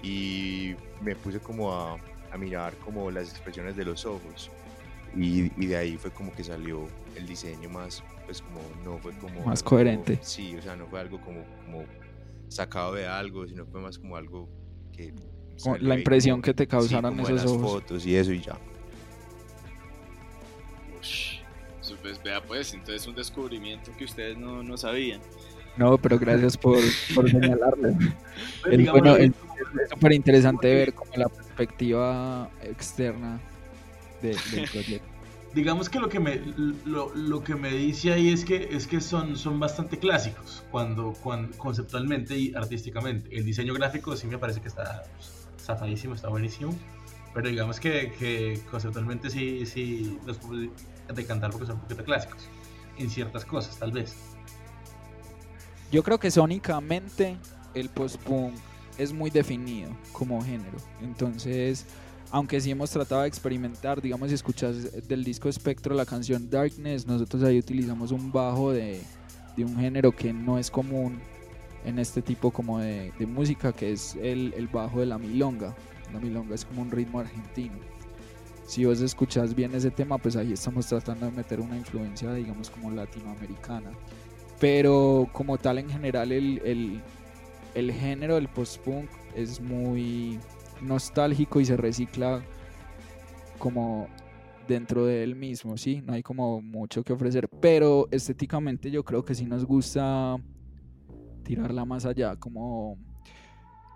[0.05, 1.97] y me puse como a,
[2.31, 4.51] a mirar como las expresiones de los ojos
[5.17, 6.87] y, y de ahí fue como que salió
[7.17, 9.45] el diseño más, pues como no fue como...
[9.47, 10.19] Más algo- coherente.
[10.23, 11.85] sí, o sea, no fue algo como, como
[12.49, 14.49] sacado de algo, sino fue más como algo
[14.93, 15.15] que...
[15.63, 17.73] Como la impresión como- que te sí, causaron como en esos las ojos.
[17.73, 18.59] fotos y eso y ya.
[21.01, 21.39] Ush,
[22.03, 25.21] pues, vea pues, entonces un descubrimiento que ustedes no, no sabían.
[25.77, 26.79] No, pero gracias por,
[27.15, 27.93] por señalarlo.
[28.63, 29.33] Pues, Es, digamos, bueno, es
[29.83, 33.41] es súper interesante ver como la perspectiva externa
[34.23, 35.09] de- del proyecto.
[35.55, 36.37] digamos que lo que me
[36.85, 41.13] lo, lo, que me dice ahí es que es que son, son bastante clásicos cuando,
[41.23, 46.29] cuando conceptualmente y artísticamente el diseño gráfico sí me parece que está pues, zafadísimo está
[46.29, 46.75] buenísimo
[47.33, 50.71] pero digamos que, que conceptualmente sí sí los puedo
[51.15, 52.49] decantar porque son un poquito clásicos
[52.99, 54.15] en ciertas cosas tal vez
[55.93, 57.37] yo creo que sónicamente
[57.75, 58.55] el post-punk
[58.99, 61.87] es muy definido como género entonces
[62.31, 67.07] aunque sí hemos tratado de experimentar, digamos, si escuchas del disco Espectro la canción Darkness,
[67.07, 69.01] nosotros ahí utilizamos un bajo de,
[69.57, 71.21] de un género que no es común
[71.85, 75.75] en este tipo como de, de música, que es el, el, bajo de la milonga.
[76.13, 77.77] La milonga es como un ritmo argentino.
[78.67, 82.71] Si vos escuchás bien ese tema, pues ahí estamos tratando de meter una influencia, digamos,
[82.71, 83.91] como latinoamericana.
[84.59, 87.03] Pero como tal, en general, el, el,
[87.75, 90.39] el género del post-punk es muy
[90.81, 92.43] nostálgico y se recicla
[93.59, 94.09] como
[94.67, 96.03] dentro de él mismo, ¿sí?
[96.05, 100.37] No hay como mucho que ofrecer, pero estéticamente yo creo que sí nos gusta
[101.43, 102.97] tirarla más allá, como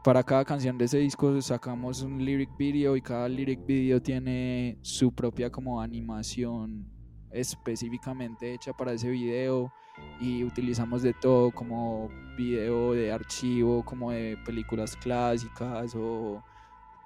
[0.05, 4.79] para cada canción de ese disco sacamos un lyric video y cada lyric video tiene
[4.83, 6.87] su propia como animación
[7.31, 9.73] específicamente hecha para ese video
[10.21, 16.43] y utilizamos de todo como video de archivo, como de películas clásicas o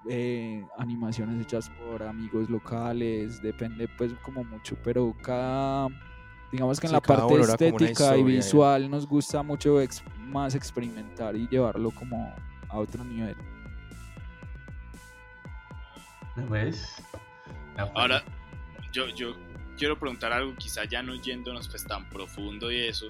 [0.08, 5.88] eh, animaciones hechas por amigos locales, depende pues como mucho, pero cada,
[6.50, 9.78] digamos que en la parte estética y visual nos gusta mucho
[10.18, 12.34] más experimentar y llevarlo como
[12.68, 13.36] a otro nivel.
[16.50, 17.02] ¿Ves?
[17.94, 18.22] Ahora,
[18.90, 19.34] yo, yo
[19.76, 23.06] quiero preguntar algo, quizá ya no yéndonos pues tan profundo y eso,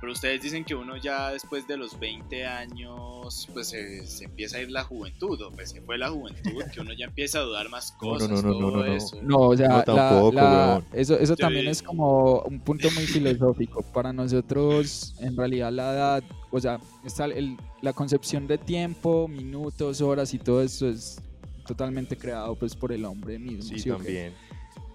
[0.00, 4.60] pero ustedes dicen que uno ya después de los 20 años, pues se, empieza a
[4.60, 7.70] ir la juventud, o pues se fue la juventud, que uno ya empieza a dudar
[7.70, 9.22] más cosas, no, no, no, todo eso.
[9.22, 13.82] No, o sea, la, eso, eso también es como un punto muy filosófico.
[13.82, 20.02] Para nosotros, en realidad, la edad, o sea, está el, la concepción de tiempo, minutos,
[20.02, 21.22] horas y todo eso es
[21.66, 23.76] totalmente creado pues por el hombre mismo.
[23.76, 24.34] Sí, también.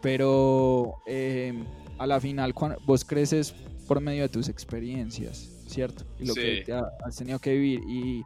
[0.02, 1.64] Pero eh,
[1.98, 2.54] a la final,
[2.86, 3.54] vos creces
[3.88, 6.06] por medio de tus experiencias, ¿cierto?
[6.20, 6.66] Y lo que
[7.06, 7.82] has tenido que vivir.
[7.88, 8.24] Y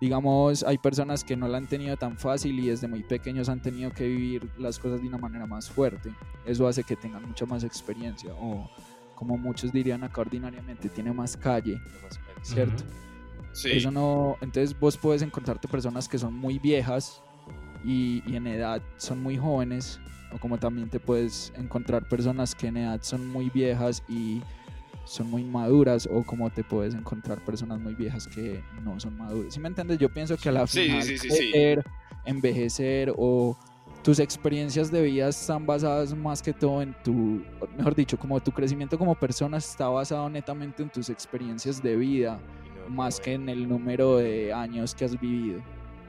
[0.00, 3.60] digamos, hay personas que no la han tenido tan fácil y desde muy pequeños han
[3.60, 6.12] tenido que vivir las cosas de una manera más fuerte.
[6.46, 8.70] Eso hace que tengan mucha más experiencia o
[9.14, 11.80] como muchos dirían acá ordinariamente, tiene más calle,
[12.42, 12.84] ¿cierto?
[13.52, 13.72] Sí.
[13.72, 17.20] Eso no, entonces vos puedes encontrarte personas que son muy viejas
[17.84, 19.98] y, y en edad son muy jóvenes,
[20.32, 24.42] o como también te puedes encontrar personas que en edad son muy viejas y
[25.04, 29.54] son muy maduras o como te puedes encontrar personas muy viejas que no son maduras.
[29.54, 29.98] ¿Sí me entiendes?
[29.98, 31.84] Yo pienso que a la final
[32.26, 33.56] envejecer o
[34.02, 37.42] tus experiencias de vida están basadas más que todo en tu,
[37.76, 42.38] mejor dicho, como tu crecimiento como persona está basado netamente en tus experiencias de vida,
[42.88, 45.60] más que en el número de años que has vivido.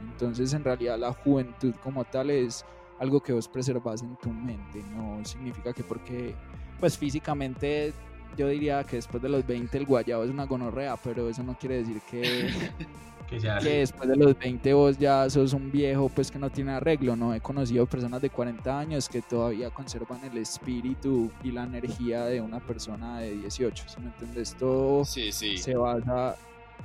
[0.01, 2.65] Entonces, en realidad, la juventud como tal es
[2.99, 6.35] algo que vos preservas en tu mente, no significa que porque,
[6.79, 7.93] pues físicamente
[8.37, 11.57] yo diría que después de los 20 el guayabo es una gonorrea, pero eso no
[11.57, 12.49] quiere decir que,
[13.29, 17.15] que, después de los 20 vos ya sos un viejo pues que no tiene arreglo,
[17.15, 17.33] ¿no?
[17.33, 22.41] He conocido personas de 40 años que todavía conservan el espíritu y la energía de
[22.41, 24.55] una persona de 18, ¿sí me entiendes?
[24.55, 26.35] Todo se basa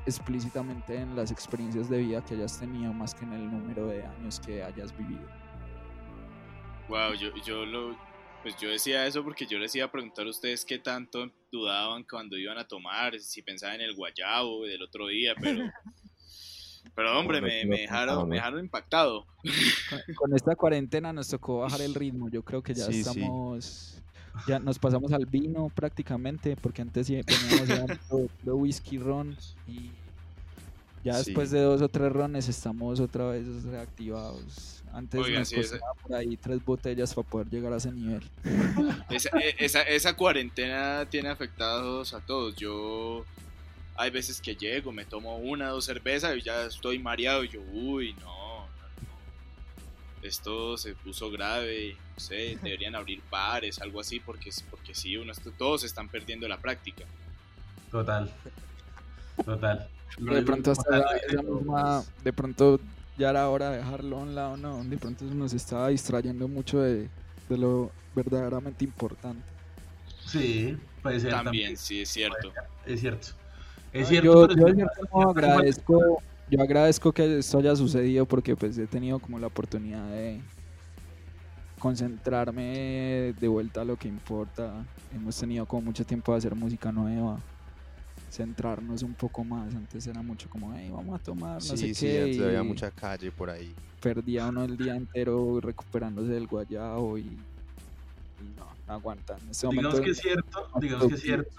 [0.07, 4.05] explícitamente en las experiencias de vida que hayas tenido más que en el número de
[4.05, 5.44] años que hayas vivido.
[6.89, 7.97] Wow, yo, yo lo,
[8.43, 12.05] pues yo decía eso porque yo les iba a preguntar a ustedes qué tanto dudaban
[12.05, 15.65] cuando iban a tomar, si pensaban en el guayabo del otro día, pero...
[16.95, 19.27] Pero hombre, me, me, dejaron, me dejaron impactado.
[20.15, 22.29] Con, esta cuarentena nos tocó bajar el ritmo.
[22.29, 24.01] Yo creo que ya estamos.
[24.47, 27.89] Ya nos pasamos al vino prácticamente, porque antes sí poníamos
[28.43, 29.91] de whisky ron y
[31.05, 34.83] ya después de dos o tres rones estamos otra vez reactivados.
[34.93, 38.23] Antes nos costaba por ahí tres botellas para poder llegar a ese nivel.
[39.11, 42.57] E, esa, esa, cuarentena tiene afectados a todos.
[42.57, 43.25] Yo
[43.97, 47.49] hay veces que llego, me tomo una o dos cervezas y ya estoy mareado y
[47.49, 48.67] yo, uy, no,
[50.23, 55.33] esto se puso grave, no sé, deberían abrir bares, algo así, porque, porque sí, uno,
[55.59, 57.05] todos están perdiendo la práctica.
[57.91, 58.33] Total,
[59.45, 59.89] total.
[60.19, 62.81] De pronto hasta de pronto
[63.17, 66.81] ya era hora de dejarlo a un lado, no, de pronto nos estaba distrayendo mucho
[66.81, 67.09] de,
[67.49, 69.43] lo verdaderamente importante.
[70.27, 71.31] Sí, puede ser.
[71.31, 72.53] También, sí, es cierto.
[72.87, 73.29] Es cierto.
[73.93, 74.49] Es cierto.
[74.55, 79.47] Yo, yo, agradezco, yo agradezco que esto haya sucedido porque pues he tenido como la
[79.47, 80.41] oportunidad de
[81.79, 84.85] concentrarme de vuelta a lo que importa.
[85.15, 87.39] Hemos tenido como mucho tiempo de hacer música nueva,
[88.35, 89.75] centrarnos un poco más.
[89.75, 92.23] Antes era mucho como, hey, vamos a tomar, no sí, sé sí, qué.
[92.23, 93.75] antes había mucha calle por ahí.
[94.01, 99.39] Perdía uno el día entero recuperándose del guayao y, y no, no aguantan.
[99.51, 101.51] Este digamos que es cierto, digamos que es cierto,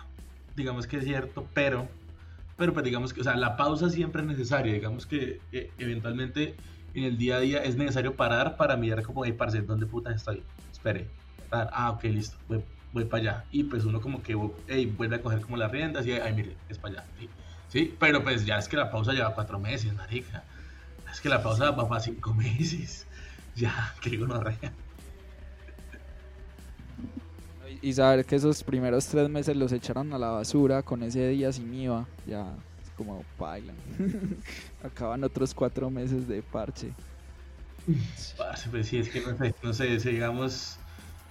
[0.56, 1.88] digamos que es cierto, pero,
[2.58, 6.56] pero pues digamos que, o sea, la pausa siempre es necesaria, digamos que eh, eventualmente
[6.94, 10.12] en el día a día es necesario parar para mirar como, hey, parce, ¿dónde puta
[10.12, 10.44] estoy?
[10.72, 11.08] Espere,
[11.52, 12.64] ah, ok, listo, voy,
[12.96, 14.38] voy para allá, y pues uno como que,
[14.70, 17.30] hey, vuelve a coger como las riendas y, ay, mire, es para allá, ¿sí?
[17.68, 17.96] ¿sí?
[18.00, 20.44] Pero pues ya es que la pausa lleva cuatro meses, marica,
[21.12, 23.06] es que la pausa va para cinco meses,
[23.56, 24.42] ya, que digo, no,
[27.82, 31.52] y saber que esos primeros tres meses los echaron a la basura con ese día
[31.52, 33.76] sin IVA, ya es como bailan.
[34.84, 36.94] Acaban otros cuatro meses de parche.
[38.38, 40.80] Parce, pues sí, es que no sé, no sé, digamos,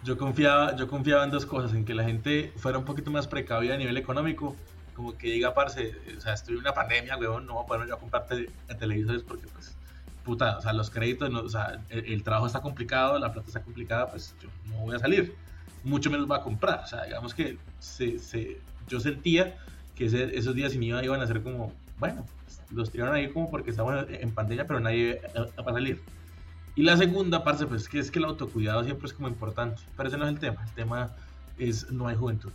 [0.04, 3.26] yo confiaba, yo confiaba en dos cosas, en que la gente fuera un poquito más
[3.28, 4.62] precavida a nivel económico,
[4.92, 7.88] como que diga, parce, o sea, estoy en una pandemia, weón, no voy a poder
[7.88, 9.78] yo a comprar te- televisores porque, pues,
[10.22, 13.48] puta, o sea, los créditos, no, o sea, el, el trabajo está complicado, la plata
[13.48, 15.38] está complicada, pues yo no voy a salir,
[15.82, 19.56] mucho menos voy a comprar, o sea, digamos que se, se, yo sentía
[19.94, 22.30] que ese- esos días sin IVA iban a ser como, bueno,
[22.68, 26.06] los tiraron ahí como porque estamos en pandemia, pero nadie va a salir.
[26.76, 30.08] Y la segunda, parce, pues que es que el autocuidado siempre es como importante, pero
[30.08, 31.10] ese no es el tema, el tema
[31.58, 32.52] es no hay juventud.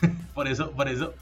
[0.34, 1.14] por eso, por eso,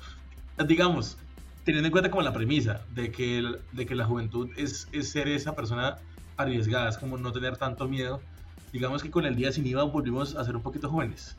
[0.66, 1.16] digamos,
[1.64, 5.10] teniendo en cuenta como la premisa de que, el- de que la juventud es, es
[5.10, 5.96] ser esa persona
[6.36, 8.20] arriesgada, es como no tener tanto miedo,
[8.72, 11.36] digamos que con el día sin IVA volvimos a ser un poquito jóvenes.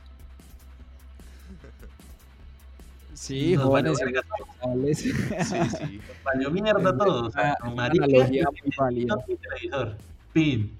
[3.14, 4.94] Sí, Nos jóvenes valió.
[4.94, 6.00] Sí, sí.
[6.24, 9.16] Valió mierda todo, o sea, Una marica, analogía muy válida.
[9.40, 9.96] televisor,
[10.32, 10.76] pin,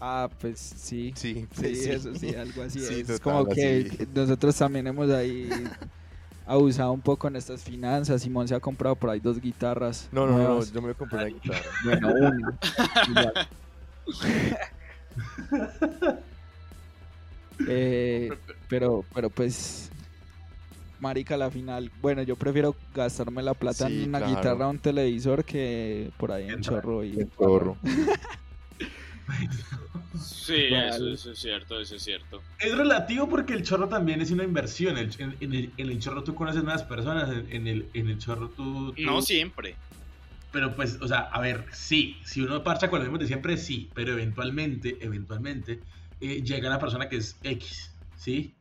[0.00, 1.12] Ah, pues sí.
[1.16, 1.90] Sí, Sí, pues sí.
[1.90, 3.06] eso sí, algo así Sí, es.
[3.06, 4.08] total, como que así.
[4.14, 5.50] nosotros también hemos ahí
[6.46, 8.22] abusado un poco en estas finanzas.
[8.22, 10.08] Simón se ha comprado por ahí dos guitarras.
[10.12, 11.64] No, no, no, yo me compré una guitarra.
[11.84, 12.08] Bueno,
[13.08, 13.32] una.
[17.68, 18.30] Eh,
[18.68, 19.90] pero, pero pues,
[21.00, 21.90] marica, la final.
[22.00, 24.36] Bueno, yo prefiero gastarme la plata Sí, en una claro.
[24.36, 27.76] guitarra o un televisor que por ahí en chorro y El zorro.
[30.20, 30.88] Sí, Vale.
[30.88, 32.42] eso, eso es cierto, eso es cierto.
[32.58, 34.96] Es relativo porque el chorro también es una inversión.
[34.98, 38.08] El- en, en el, en el chorro tú conoces nuevas personas, en, en el, en
[38.08, 39.76] el chorro tú, tú- No siempre.
[40.50, 43.56] Pero pues, o sea, a ver, sí, si uno parcha con los mismos de siempre,
[43.58, 45.80] sí, pero eventualmente, eventualmente,
[46.20, 48.54] eh, llega una persona que es X, ¿sí?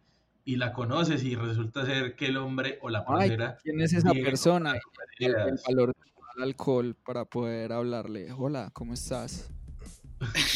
[0.46, 4.12] Y la conoces y resulta ser que el hombre o la parcera ¿quién es esa
[4.14, 4.76] persona?
[5.18, 5.94] El, el valor
[6.36, 8.32] del alcohol para poder hablarle.
[8.34, 9.50] Hola, ¿cómo estás?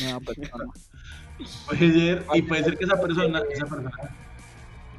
[0.01, 0.65] Nueva persona.
[1.67, 3.91] puede ser, y puede ser que esa persona, esa persona,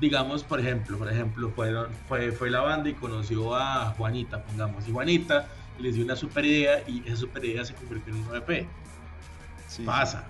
[0.01, 4.87] digamos, por ejemplo, por ejemplo, fueron, fue, fue la banda y conoció a Juanita, pongamos,
[4.89, 5.47] y Juanita
[5.79, 8.67] les dio una super idea y esa super idea se convirtió en un EP.
[9.69, 9.85] Sí.
[9.85, 10.25] Pasa,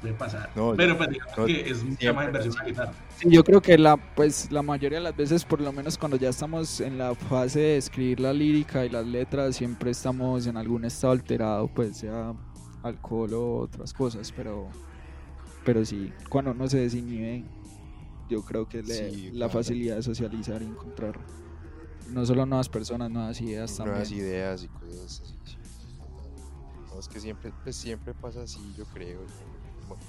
[0.00, 0.50] puede pasar.
[0.54, 2.92] No, pero pues digamos no, que es mucha más inversión una guitarra.
[3.18, 6.16] Sí, yo creo que la, pues, la mayoría de las veces, por lo menos cuando
[6.16, 10.56] ya estamos en la fase de escribir la lírica y las letras, siempre estamos en
[10.56, 12.32] algún estado alterado, pues sea
[12.82, 14.70] alcohol o otras cosas, pero,
[15.64, 17.44] pero sí, cuando uno se desinhibe,
[18.28, 19.52] yo creo que le- Sí, la claro.
[19.52, 21.18] facilidad de socializar y encontrar
[22.10, 23.92] no solo nuevas personas, nuevas ideas también.
[23.94, 25.34] Nuevas ideas y cosas así.
[25.44, 25.56] sí.
[26.92, 29.20] No, es que siempre, pues siempre pasa así, yo creo.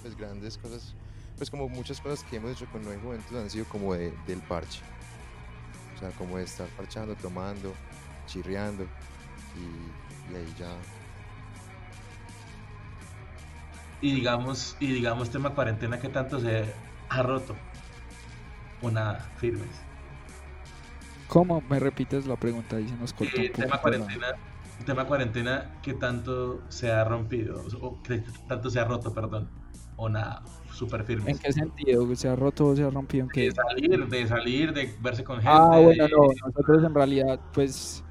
[0.01, 0.93] Pues grandes cosas,
[1.37, 4.39] pues como muchas cosas que hemos hecho con Nueva Juventud han sido como de, del
[4.41, 4.81] parche.
[5.95, 7.73] O sea, como de estar parchando, tomando,
[8.25, 8.83] chirriando
[9.55, 10.69] y, y ahí ya.
[14.01, 16.73] Y digamos, y digamos tema cuarentena que tanto se
[17.09, 17.55] ha roto.
[18.81, 19.67] O nada, firmes.
[21.27, 21.61] ¿Cómo?
[21.69, 22.77] ¿Me repites la pregunta?
[22.77, 24.27] Ahí se nos cortó un Eh, tema la- cuarentena,
[24.85, 29.47] tema cuarentena que tanto se ha rompido, o que tanto se ha roto, perdón.
[29.95, 31.39] O nada, súper ¿En firmes.
[31.39, 32.15] qué sentido?
[32.15, 33.25] ¿Se ha roto o se ha rompido?
[33.25, 33.41] ¿En qué?
[33.41, 35.49] De salir, de salir, de verse con gente.
[35.49, 38.03] Ah, bueno, no, nosotros en realidad, pues,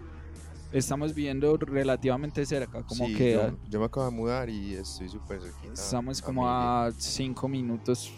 [0.72, 5.08] estamos viviendo relativamente cerca, como Sí, que yo, yo me acabo de mudar y estoy
[5.08, 5.72] súper cerquita.
[5.72, 8.12] estamos como a 5 minutos,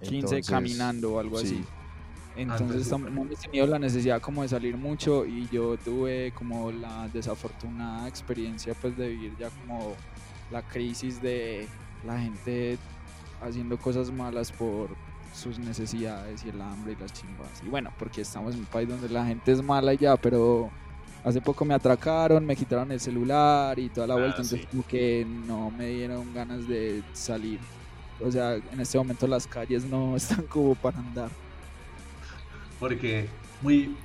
[0.00, 1.46] 15 Entonces, caminando o algo sí.
[1.46, 1.64] así.
[2.36, 7.08] Entonces no hemos tenido la necesidad como de salir mucho y yo tuve como la
[7.08, 9.94] desafortunada experiencia pues de vivir ya como
[10.52, 11.66] la crisis de
[12.06, 12.78] la gente
[13.42, 14.90] haciendo cosas malas por
[15.34, 17.48] sus necesidades y el hambre y las chimbas.
[17.66, 20.70] Y bueno, porque estamos en un país donde la gente es mala ya, pero
[21.24, 24.66] hace poco me atracaron, me quitaron el celular y toda la Ah, vuelta, entonces sí.
[24.70, 27.60] como que no me dieron ganas de salir.
[28.20, 31.30] O sea, en este momento las calles no están como para andar.
[32.78, 33.28] Porque
[33.60, 33.96] muy,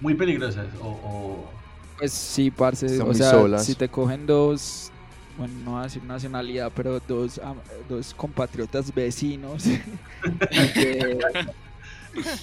[0.00, 0.66] muy peligrosas.
[0.80, 1.50] O, o-
[1.98, 3.64] Pues sí, parce, Están o sea, solas.
[3.64, 4.90] si te cogen dos,
[5.38, 7.40] bueno, no voy a decir nacionalidad, pero dos,
[7.88, 9.64] dos compatriotas vecinos
[10.74, 11.18] que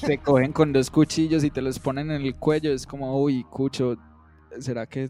[0.05, 3.43] te cogen con dos cuchillos y te los ponen en el cuello, es como, uy,
[3.43, 3.97] cucho,
[4.60, 5.10] ¿será que...?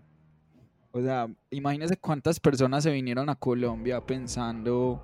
[0.94, 5.02] O sea, imagínese cuántas personas se vinieron a Colombia pensando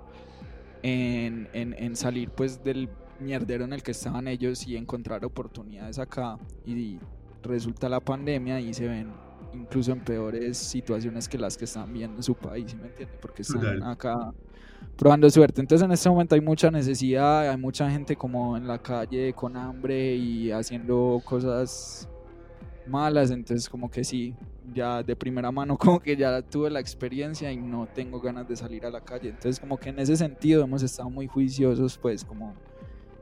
[0.82, 2.90] en, en, en salir pues del
[3.20, 6.98] mierdero en el que estaban ellos y encontrar oportunidades acá y
[7.42, 9.12] resulta la pandemia y se ven
[9.54, 13.14] incluso en peores situaciones que las que están viendo en su país, ¿sí ¿me entiende?
[13.20, 14.32] Porque están acá
[14.96, 15.60] probando suerte.
[15.60, 19.56] Entonces en este momento hay mucha necesidad, hay mucha gente como en la calle con
[19.56, 22.08] hambre y haciendo cosas
[22.86, 24.34] malas, entonces como que sí,
[24.74, 28.56] ya de primera mano como que ya tuve la experiencia y no tengo ganas de
[28.56, 29.28] salir a la calle.
[29.28, 32.54] Entonces como que en ese sentido hemos estado muy juiciosos pues como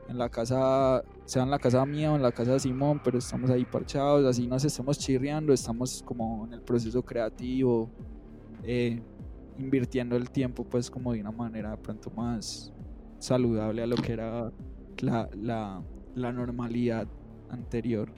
[0.09, 3.19] en la casa, sea en la casa mía o en la casa de Simón, pero
[3.19, 7.91] estamos ahí parchados, así nos estamos chirriando, estamos como en el proceso creativo,
[8.63, 9.03] eh,
[9.59, 12.73] invirtiendo el tiempo pues como de una manera de pronto más
[13.19, 14.53] saludable a lo que era
[15.01, 15.83] la, la,
[16.15, 17.09] la normalidad
[17.49, 18.13] anterior.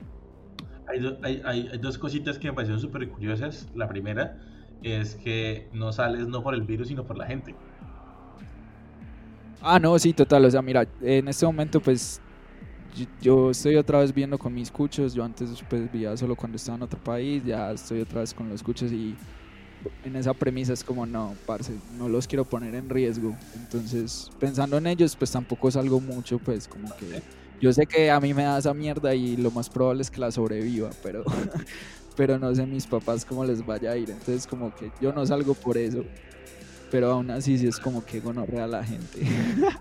[0.87, 3.68] hay, do- hay, hay- hay dos cositas que me parecieron súper curiosas.
[3.74, 4.38] La primera
[4.83, 7.55] es que no sales no por el virus, sino por la gente.
[9.61, 10.44] Ah, no, sí, total.
[10.44, 12.20] O sea, mira, en este momento, pues,
[12.94, 15.14] yo, yo estoy otra vez viendo con mis cuchos.
[15.14, 17.44] Yo antes, pues, veía solo cuando estaba en otro país.
[17.44, 19.16] Ya estoy otra vez con los cuchos y
[20.04, 23.36] en esa premisa es como, no, parce, no los quiero poner en riesgo.
[23.54, 27.22] Entonces, pensando en ellos, pues, tampoco salgo mucho, pues, como que...
[27.60, 30.20] Yo sé que a mí me da esa mierda y lo más probable es que
[30.20, 31.24] la sobreviva, pero...
[32.16, 34.10] Pero no sé mis papás cómo les vaya a ir.
[34.10, 36.04] Entonces, como que yo no salgo por eso.
[36.90, 39.20] Pero aún así, sí es como que gonorrea a la gente.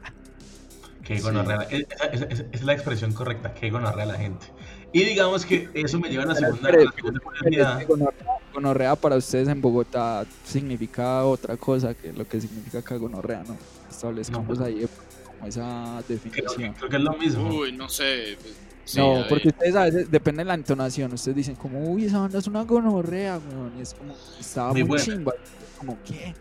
[1.03, 1.23] Que Sí.
[1.23, 1.62] gonorrea.
[1.69, 4.47] Esa es la expresión correcta, que gonorrea la gente.
[4.93, 8.12] Y digamos que eso me lleva a la segunda, la segunda
[8.54, 13.58] gonorrea, para ustedes en Bogotá significa otra cosa que lo que significa acá gonorrea, ¿no?
[13.89, 14.65] Establezcamos No.
[14.65, 14.88] ahí
[15.26, 16.73] como esa Creo que, definición.
[16.73, 17.50] creo que es lo mismo.
[17.50, 18.38] Uy, no sé.
[18.41, 22.06] pues, sí, no, porque ustedes a veces, depende de la entonación, ustedes dicen como, uy,
[22.06, 25.34] esa banda es una gonorrea, weón, y es como, estaba Muy muy, chimba,
[25.78, 26.34] como, ¿qué?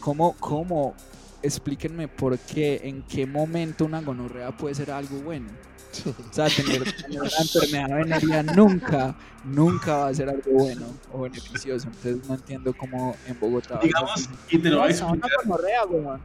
[0.00, 0.94] ¿Cómo, cómo?
[1.42, 5.48] Explíquenme por qué, en qué momento una gonorrea puede ser algo bueno.
[6.06, 11.22] O sea, tener, tener una enfermedad venérea nunca, nunca va a ser algo bueno o
[11.22, 11.88] beneficioso.
[11.88, 13.80] Entonces no entiendo cómo en Bogotá.
[13.82, 16.20] Digamos, y te lo "No, voy a explicar, gonorrea, weón".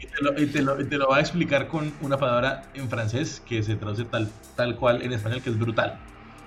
[0.00, 2.62] y te lo, y te lo- y te lo voy a explicar con una palabra
[2.74, 5.98] en francés que se traduce tal, tal cual en español, que es brutal.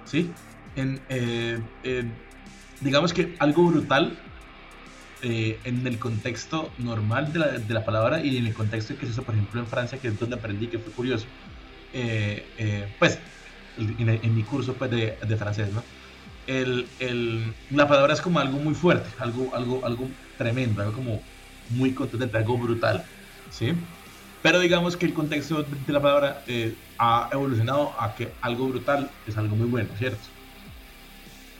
[0.06, 0.30] ¿Sí?
[0.76, 2.04] En, eh, eh,
[2.82, 4.18] digamos que algo brutal
[5.22, 9.06] eh, en el contexto normal de la, de la palabra y en el contexto que
[9.06, 11.26] se hizo, por ejemplo, en Francia, que es donde aprendí que fue curioso.
[11.94, 13.24] Eh, eh, pues,
[13.78, 15.90] en, en mi curso pues, de, de francés, ¿no?
[16.46, 21.30] El, el- la palabra es como algo muy fuerte, algo, algo, algo tremendo, algo como
[21.68, 23.10] muy contundente, algo brutal,
[23.50, 23.74] ¿sí?
[24.42, 29.18] Pero digamos que el contexto de, la palabra eh, ha evolucionado a que algo brutal
[29.26, 30.30] es algo muy bueno, ¿cierto?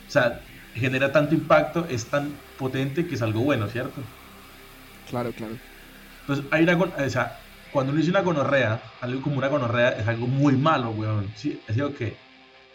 [0.08, 4.14] O sea, genera tanto impacto, es tan potente que es algo bueno, ¿cierto?
[5.06, 5.62] Claro, claro.
[6.22, 6.74] Entonces, hay una,
[7.06, 7.43] o sea,
[7.74, 11.28] cuando uno dice una gonorrea, algo como una gonorrea es algo muy malo, weón.
[11.36, 11.60] ¿Sí?
[11.68, 12.16] ¿Es decir, que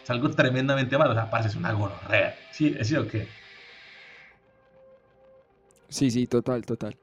[0.03, 1.11] Es algo tremendamente malo.
[1.11, 2.35] O sea, parce, es una gonorrea.
[2.51, 2.67] ¿Sí?
[2.67, 3.27] ¿Es decir, que
[5.87, 6.95] Sí, sí, total, total.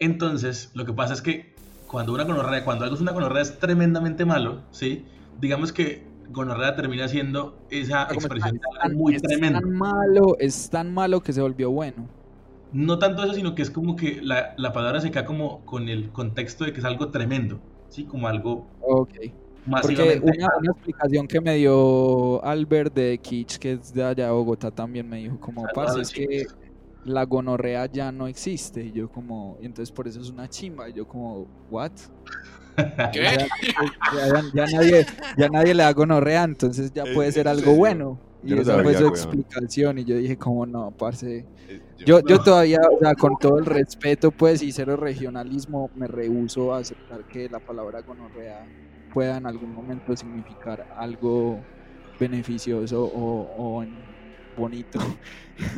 [0.00, 1.54] Entonces, lo que pasa es que
[1.86, 5.04] cuando una gonorrea, cuando algo es una gonorrea es tremendamente malo, ¿sí?
[5.40, 9.60] Digamos que gonorrea termina siendo esa Como expresión Tan- algo muy es tremendo.
[9.60, 12.08] tan malo, es tan malo que se volvió bueno.
[12.74, 15.88] No tanto eso, sino que es como que la, la palabra se queda como con
[15.88, 18.04] el contexto de que es algo tremendo, ¿sí?
[18.04, 19.10] Como algo Ok.
[19.10, 19.32] Porque
[19.66, 24.30] masivamente una, una explicación que me dio Albert de Kitsch, que es de allá de
[24.32, 26.46] Bogotá, también me dijo como, parce, es que
[27.04, 28.84] la gonorrea ya no existe.
[28.84, 30.88] Y yo como, y entonces por eso es una chimba.
[30.90, 31.92] Y yo como, ¿what?
[33.12, 33.22] ¿Qué?
[33.22, 33.46] Ya, ya-
[34.32, 35.06] ya- ya nadie,
[35.38, 38.18] ya nadie le da gonorrea, entonces ya ¿En- puede ser algo bueno.
[38.42, 39.14] Y no esa fue su weón.
[39.14, 39.98] explicación.
[40.00, 41.46] Y yo dije como, no, parce.
[41.98, 46.74] Yo, yo todavía, o sea, con todo el respeto, pues, y cero regionalismo, me rehuso
[46.74, 48.66] a aceptar que la palabra gonorrea
[49.12, 51.60] pueda en algún momento significar algo
[52.18, 53.84] beneficioso o,
[54.56, 54.98] bonito.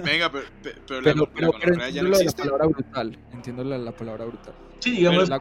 [0.04, 2.30] Venga, pero, pero, pero la, Pero, la pero, pero gonorrea ya no lo de la
[2.30, 2.42] existe.
[2.42, 3.18] palabra brutal.
[3.32, 4.54] Entiendo la, la palabra brutal.
[4.80, 5.40] Sí, digamos, la-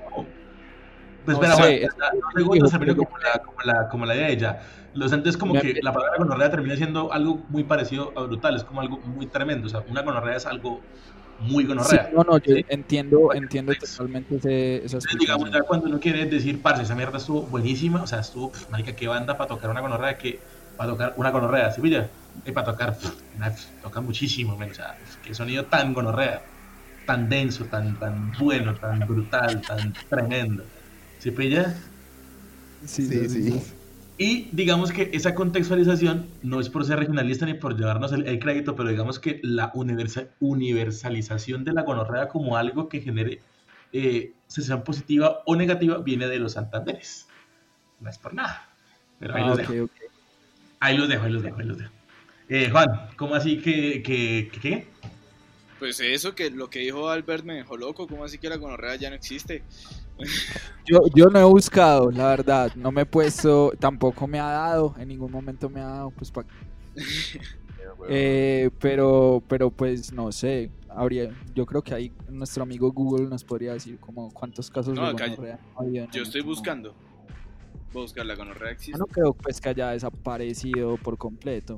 [1.26, 4.15] Pues No espera, sé, la- dos segundos se digo, como la, como, la, como la
[4.15, 4.59] idea de ella.
[4.93, 8.55] Lo cierto es como que la palabra gonorrea termina siendo algo muy parecido a brutal,
[8.55, 9.67] es como algo muy tremendo.
[9.67, 10.86] O sea, una gonorrea es algo
[11.38, 12.09] muy Sí, gonorrea.
[12.13, 12.65] no, no, yo Sí.
[12.69, 17.17] entiendo, entiendo totalmente ese, esa Entonces, digamos, ya cuando uno quiere decir, parce, esa mierda
[17.17, 20.45] estuvo buenísima, o sea, estuvo, pf, marica, qué banda para tocar una gonorrea, que
[20.78, 22.11] para tocar una gonorrea, ¿sí pilla?
[22.45, 26.45] Y para tocar, pf, una- pf, toca muchísimo, men, o sea, qué sonido tan gonorrea,
[27.05, 30.71] tan denso, tan, tan bueno, tan brutal, tan tremendo.
[31.26, 31.73] ¿Sí pilla?
[32.86, 33.61] Sí, Sí, sí.
[34.19, 38.38] Y digamos que esa contextualización no es por ser regionalista ni por llevarnos el, el
[38.38, 43.41] crédito, pero digamos que la universa- universalización de la gonorrea como algo que genere
[43.91, 47.26] eh, sensación positiva o negativa viene de los Santanderes.
[47.99, 48.69] No es por nada.
[49.19, 49.89] Pero ahí Ah, los ok, dejo.
[50.80, 51.91] Ahí los dejo, ahí los dejo, ahí los dejo.
[52.49, 54.88] Eh, Juan, ¿cómo así que, que, que qué?
[55.86, 58.08] Pues eso, que lo que dijo Albert me dejó loco.
[58.08, 59.62] ¿Cómo así que la gonorrea ya no existe?
[60.84, 64.96] Yo, yo no he buscado, la verdad, no me he puesto, tampoco me ha dado,
[64.98, 66.44] en ningún momento me ha dado, pues pa-
[68.10, 73.44] eh, pero, pero pues no sé, habría, yo creo que ahí nuestro amigo Google nos
[73.44, 76.96] podría decir como cuántos casos No, de gonorrea ha habido en Yo estoy buscando.
[77.94, 78.94] Voy a buscar la gonorrea existe.
[78.94, 81.78] Yo no creo pues que haya desaparecido por completo.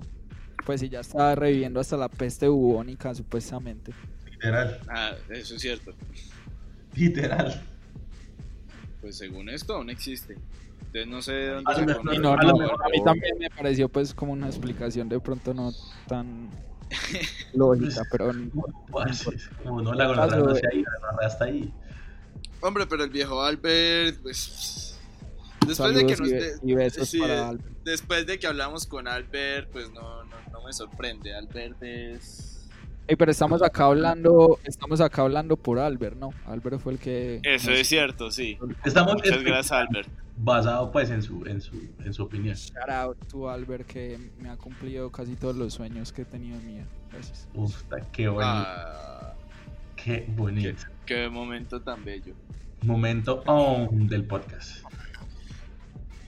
[0.68, 3.94] Pues si ya está reviviendo hasta la peste bubónica supuestamente.
[4.30, 5.94] Literal, Ah, eso es cierto.
[6.94, 7.64] literal.
[9.02, 10.38] Pues según esto aún existe.
[10.94, 12.14] Entonces no sé de dónde se mejor-.
[12.14, 15.08] Y no, a lo no, mejor- a mí también me pareció pues como una explicación
[15.10, 15.72] de pronto no
[16.08, 16.50] tan
[17.54, 21.74] lógica, pero no, la no se ha ido, la ahí.
[22.62, 25.00] Hombre, pero el viejo Albert, pues.
[25.66, 26.28] Después de que nos.
[26.28, 27.68] y, de- y sí, para Albert.
[27.84, 30.24] después de que hablamos con Albert, pues no
[30.68, 31.34] me sorprende.
[31.34, 32.54] Albert es.
[33.08, 36.32] Ey, pero estamos acá hablando, estamos acá hablando por Albert, ¿no?
[36.46, 38.58] Albert fue el que Eso es cierto, sí.
[38.84, 40.10] Estamos Muchas gracias, Albert.
[40.36, 42.54] basado pues en su, en su, en su opinión.
[42.56, 46.58] Shout out to Albert que me ha cumplido casi todos los sueños que he tenido
[46.58, 46.86] en mi vida.
[47.14, 47.48] Gracias.
[47.54, 49.34] Uf, qué bonito, Ah,
[49.96, 50.84] qué bonito.
[51.06, 52.34] qué momento tan bello.
[52.82, 54.84] Momento on del podcast.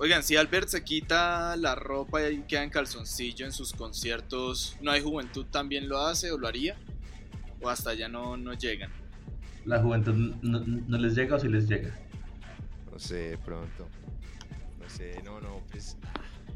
[0.02, 4.91] Oigan, si Albert se quita la ropa y queda en calzoncillo en sus conciertos, ¿no
[4.91, 6.78] hay juventud también lo hace o lo haría?
[7.62, 8.89] ¿O hasta ya no, no llegan?
[9.66, 11.93] La juventud no, no les llega o si les llega.
[12.89, 13.88] No sé, pronto.
[14.80, 15.97] No sé, no, no, pues.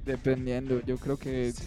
[0.06, 1.64] Dependiendo, yo creo que Sí.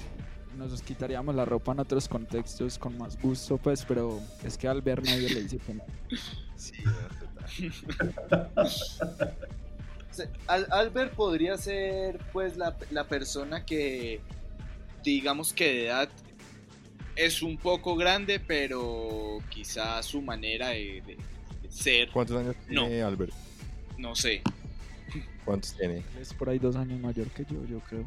[0.57, 5.05] nos quitaríamos la ropa en otros contextos con más gusto, pues, pero es que Albert
[5.05, 5.85] nadie le dice que no.
[6.57, 6.93] Sí, no,
[8.31, 9.37] total.
[10.47, 14.21] Al- Albert podría ser pues la, la persona que
[15.05, 16.09] digamos que de edad
[17.14, 21.17] es un poco grande, pero quizás su manera de, de-
[21.62, 22.83] de ser, ¿Cuántos años No.
[22.87, 23.33] tiene Albert?
[23.99, 24.43] no sé.
[25.45, 26.03] ¿Cuántos tiene?
[26.21, 28.05] Es por ahí dos años mayor que yo, yo creo.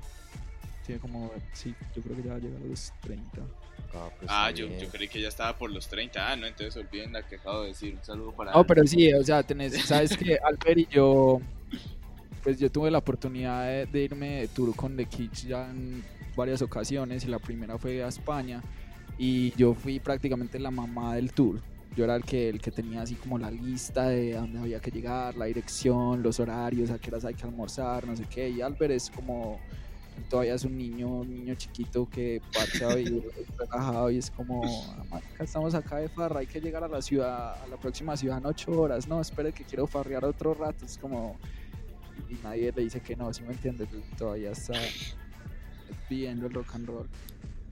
[0.86, 3.42] Tiene como, sí, yo creo que ya va a llegar a los 30.
[3.94, 6.32] Ah, pues Ah, yo, yo creí que ya estaba por los 30.
[6.32, 7.96] Ah, no, entonces olviden la que acabo de decir.
[7.96, 11.42] Un saludo para No, pero sí, o sea, tenés, sabes que Albert y yo,
[12.44, 16.04] pues yo tuve la oportunidad de, irme de tour con The Kids ya en
[16.36, 18.62] varias ocasiones y la primera fue a España
[19.18, 21.62] y yo fui prácticamente la mamá del tour.
[21.96, 24.80] Yo era el que, el que tenía así como la lista de a dónde había
[24.80, 28.48] que llegar, la dirección, los horarios, a qué horas hay que almorzar, no sé qué.
[28.50, 29.60] Y Albert es como,
[30.30, 33.22] todavía es un niño, un niño chiquito que parcha y
[33.58, 37.02] relajado y es como, "Ah, marica, estamos acá de farra, hay que llegar a la
[37.02, 40.86] ciudad, a la próxima ciudad en ocho horas, no, espere que quiero farrear otro rato,
[40.86, 41.38] es como,
[42.30, 44.74] y nadie le dice que no, si me entiendes, todavía está
[46.10, 47.08] viviendo el rock and roll.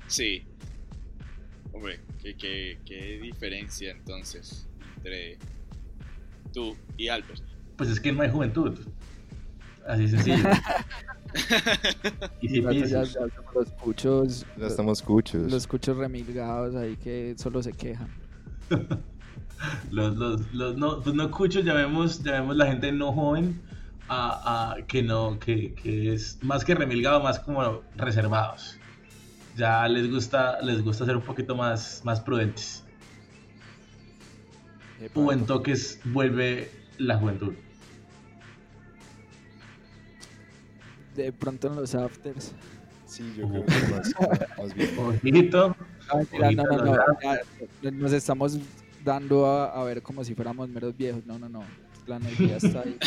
[0.08, 0.44] Sí.
[1.74, 4.68] Hombre, ¿qué, qué, qué diferencia entonces
[4.98, 5.38] entre
[6.54, 7.42] tú y Albert?
[7.76, 8.80] Pues es que no hay juventud.
[9.88, 10.44] Así sencillo.
[12.42, 12.72] y si Ya,
[13.04, 15.52] ya- los cuchos, Ya estamos cuchos.
[15.52, 18.10] los cuchos remilgados ahí que solo se quejan.
[19.92, 23.62] los, los, los no, pues no cuchos, llamemos, llamemos la gente no joven
[24.08, 28.78] a, a que no, que, que es más que remilgado, más como reservados.
[29.56, 32.84] Ya les gusta, les gusta ser un poquito más, más prudentes.
[35.02, 37.54] Epa, O en toques vuelve la juventud.
[41.16, 42.54] de pronto en los afters.
[43.06, 44.14] Sí, yo creo que más,
[44.58, 44.92] más bien.
[45.00, 45.76] Ojito.
[46.10, 46.22] Ah,
[46.56, 46.96] no, no,
[47.82, 48.58] no, nos estamos
[49.04, 51.26] dando a, a ver como si fuéramos meros viejos.
[51.26, 51.64] No, no, no.
[52.08, 52.98] La energía está ahí.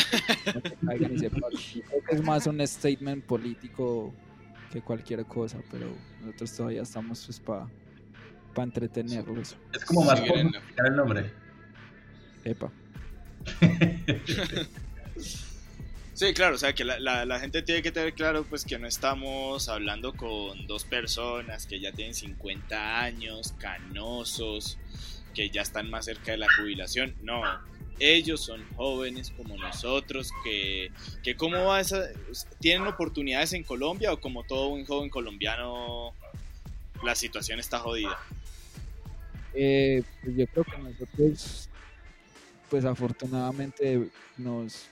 [0.53, 1.23] No te caigan y se.
[1.25, 4.13] Yo Creo que es más un statement político
[4.71, 5.87] que cualquier cosa, pero
[6.21, 7.67] nosotros todavía estamos pues para
[8.63, 9.57] entretenerlos.
[9.73, 11.31] Es como más justificar el nombre.
[12.45, 12.71] Epa.
[16.13, 18.77] Sí, claro, o sea que la, la, la, gente tiene que tener claro pues que
[18.77, 24.77] no estamos hablando con dos personas que ya tienen 50 años, canosos,
[25.33, 27.15] que ya están más cerca de la jubilación.
[27.23, 27.41] No,
[28.01, 30.91] ellos son jóvenes como nosotros, que,
[31.23, 32.07] que cómo va esa,
[32.59, 36.13] tienen oportunidades en Colombia o como todo un joven colombiano
[37.03, 38.17] la situación está jodida.
[39.53, 41.69] Eh, pues yo creo que nosotros,
[42.69, 44.87] pues afortunadamente nos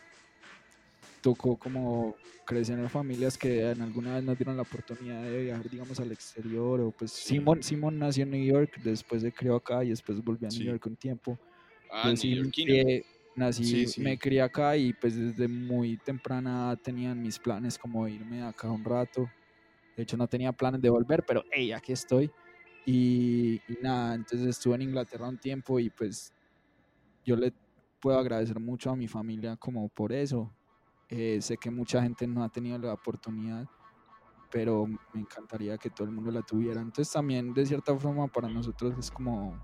[1.21, 5.69] tocó como crecer en familias que en alguna vez nos dieron la oportunidad de viajar,
[5.69, 6.81] digamos, al exterior.
[6.81, 10.47] O pues Simón, Simón nació en New York, después se crió acá y después volvió
[10.47, 11.37] a New York un tiempo.
[11.89, 12.35] Ah, Yo sí
[12.65, 13.03] me-
[13.35, 14.01] nací, Sí, sí.
[14.03, 18.83] me crié acá y pues desde muy temprana tenían mis planes como irme acá un
[18.83, 19.33] rato.
[19.95, 22.33] De hecho no tenía planes de volver, pero hey, aquí estoy.
[22.85, 26.33] Y, y nada, entonces estuve en Inglaterra un tiempo y pues
[27.25, 27.53] yo le
[28.01, 30.55] puedo agradecer mucho a mi familia como por eso.
[31.09, 33.67] Eh, sé que mucha gente no ha tenido la oportunidad,
[34.51, 36.81] pero me encantaría que todo el mundo la tuviera.
[36.81, 39.61] Entonces también de cierta forma para nosotros es como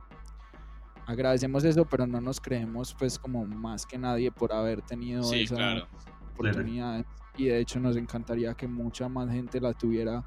[1.05, 5.41] agradecemos eso, pero no nos creemos pues como más que nadie por haber tenido Sí,
[5.43, 5.87] esa claro.
[6.33, 7.05] oportunidad.
[7.37, 10.23] Y de hecho nos encantaría que mucha más gente la tuviera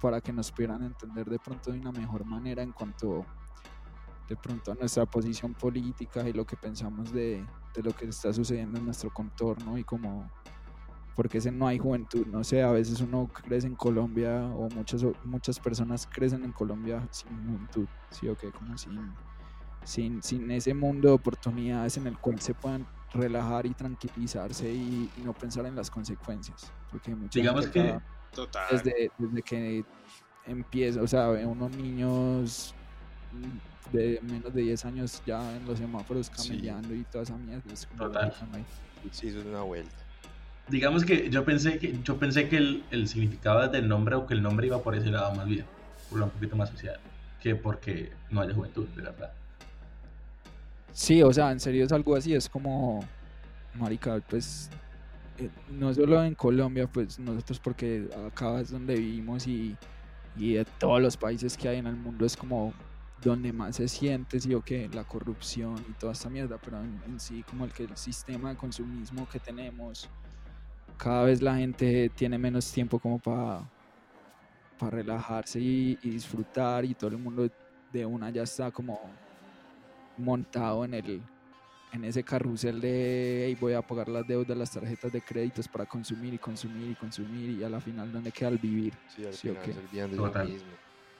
[0.00, 3.24] para que nos pudieran entender de pronto de una mejor manera en cuanto
[4.28, 8.32] de pronto a nuestra posición política y lo que pensamos de, de lo que está
[8.32, 10.28] sucediendo en nuestro contorno y como
[11.14, 15.04] porque ese no hay juventud, no sé, a veces uno crece en Colombia o muchas
[15.24, 19.12] muchas personas crecen en Colombia sin juventud, sí o qué, como sin,
[19.84, 25.10] sin, sin ese mundo de oportunidades en el cual se puedan relajar y tranquilizarse y,
[25.16, 28.66] y no pensar en las consecuencias, porque mucha Digamos gente que- Total.
[28.70, 29.84] desde, desde que
[30.46, 32.74] empieza, o sea, ve unos niños
[33.92, 36.48] de menos de 10 años ya en los semáforos Sí.
[36.50, 37.70] camellando y toda esa mierda.
[37.72, 38.32] Es Total.
[39.10, 39.94] Sí, eso es una vuelta.
[40.68, 44.34] Digamos que yo pensé que yo pensé que el, el significado del nombre o que
[44.34, 45.66] el nombre iba por ese lado más bien,
[46.08, 46.98] por lo un poquito más social,
[47.42, 49.32] que porque no haya juventud, de verdad.
[50.92, 53.02] Sí, o sea, en serio es algo así, es como,
[53.74, 54.70] marica, pues,
[55.38, 59.76] eh, no solo en Colombia, pues nosotros porque acá es donde vivimos y,
[60.36, 62.74] y de todos los países que hay en el mundo es como
[63.22, 67.18] donde más se siente, sí o que la corrupción y toda esta mierda, pero en,
[67.18, 70.10] sí como el que el sistema de consumismo que tenemos,
[70.98, 73.62] cada vez la gente tiene menos tiempo como para
[74.78, 77.48] para relajarse y, y disfrutar y todo el mundo
[77.92, 79.00] de una ya está como
[80.16, 81.22] montado en el
[81.94, 85.68] en ese carrusel de "Ey, voy a pagar las deudas de las tarjetas de créditos
[85.68, 89.26] para consumir y consumir y consumir y a la final donde queda el vivir Sí,
[89.26, 89.72] al Sí, final ok.
[89.74, 90.48] se olvidan de Total.
[90.48, 90.68] mismo.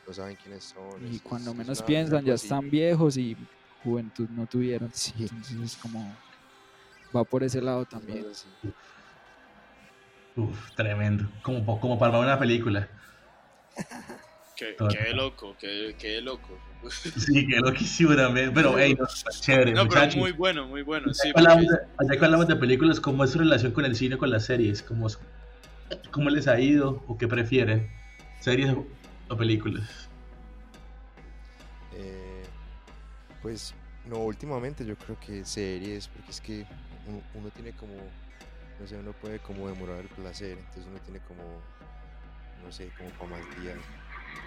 [0.06, 1.06] No saben quiénes son.
[1.12, 3.36] y es- cuando es- menos piensan ya están viejos y
[3.84, 5.12] juventud no tuvieron Sí.
[5.18, 6.10] entonces es como
[7.14, 8.24] va por ese lado también.
[10.36, 11.28] Uf, tremendo.
[11.42, 12.88] Como, como para una película.
[14.54, 16.58] Qué, qué loco, qué, qué loco.
[17.16, 18.52] Sí, que loquísimo también.
[18.52, 19.06] Pero, hey, no,
[19.40, 20.16] chévere, No, pero muchachos.
[20.16, 21.12] muy bueno, muy bueno.
[21.14, 24.18] Sí, porque- de- ya que hablamos de películas, ¿cómo es su relación con el cine,
[24.18, 24.82] con las series?
[24.82, 25.06] ¿Cómo,
[26.10, 27.88] cómo les ha ido o qué prefieren?
[28.40, 28.86] ¿Series o-
[29.28, 30.08] o películas?
[31.94, 32.42] Eh,
[33.42, 33.74] pues
[34.06, 36.66] no, últimamente yo creo que series, porque es que
[37.08, 37.94] uno, uno tiene como,
[38.80, 41.42] no sé, uno puede como demorar el placer, entonces uno tiene como,
[42.64, 43.76] no sé, como para más días.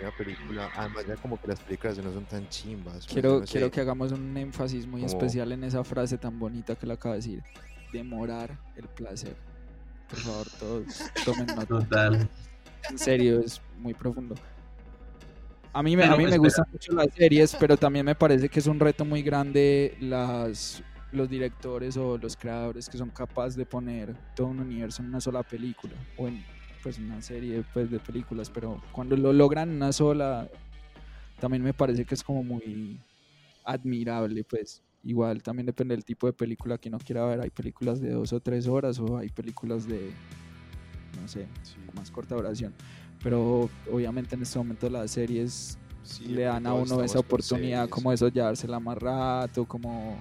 [0.01, 3.07] Una película, además ya como que las películas ya no son tan chimbas.
[3.07, 6.85] quiero quiero que hagamos un énfasis muy como- especial en esa frase tan bonita que
[6.85, 7.43] le acaba de decir
[7.93, 9.35] demorar el placer
[10.09, 10.85] por favor todos
[11.23, 12.29] tomen nota Total.
[12.89, 14.35] en serio, es muy profundo.
[15.73, 18.59] A mí, me, a mí me gustan mucho las series, pero también me parece que
[18.59, 20.81] es un reto muy grande las,
[21.11, 25.19] los directores o los creadores que son capaces de poner todo un universo en una
[25.19, 26.45] sola película o en
[26.85, 30.47] pues una serie pues, de películas, pero cuando lo logran una sola,
[31.39, 33.01] también me parece que es como muy
[33.63, 34.83] admirable, pues.
[35.03, 37.41] Igual también depende del tipo de película que uno quiera ver.
[37.41, 40.11] Hay películas de dos o tres horas o hay películas de,
[41.19, 42.71] no sé, sí, más corta duración.
[43.23, 47.89] Pero obviamente en este momento las series sí, le dan a uno esa oportunidad series.
[47.89, 50.19] como eso, llevársela más rato, como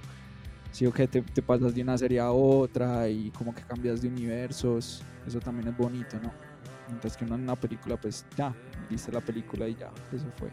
[0.70, 4.00] si o que te, te pasas de una serie a otra y como que cambias
[4.00, 5.02] de universos.
[5.26, 6.53] Eso también es bonito, ¿no?
[6.95, 8.55] Mientras que uno en una película, pues ya,
[8.88, 10.49] viste la película y ya, eso fue.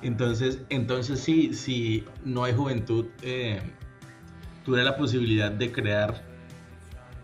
[0.00, 3.60] Entonces, entonces sí, si no hay juventud, eh,
[4.64, 6.24] tuviera la posibilidad de crear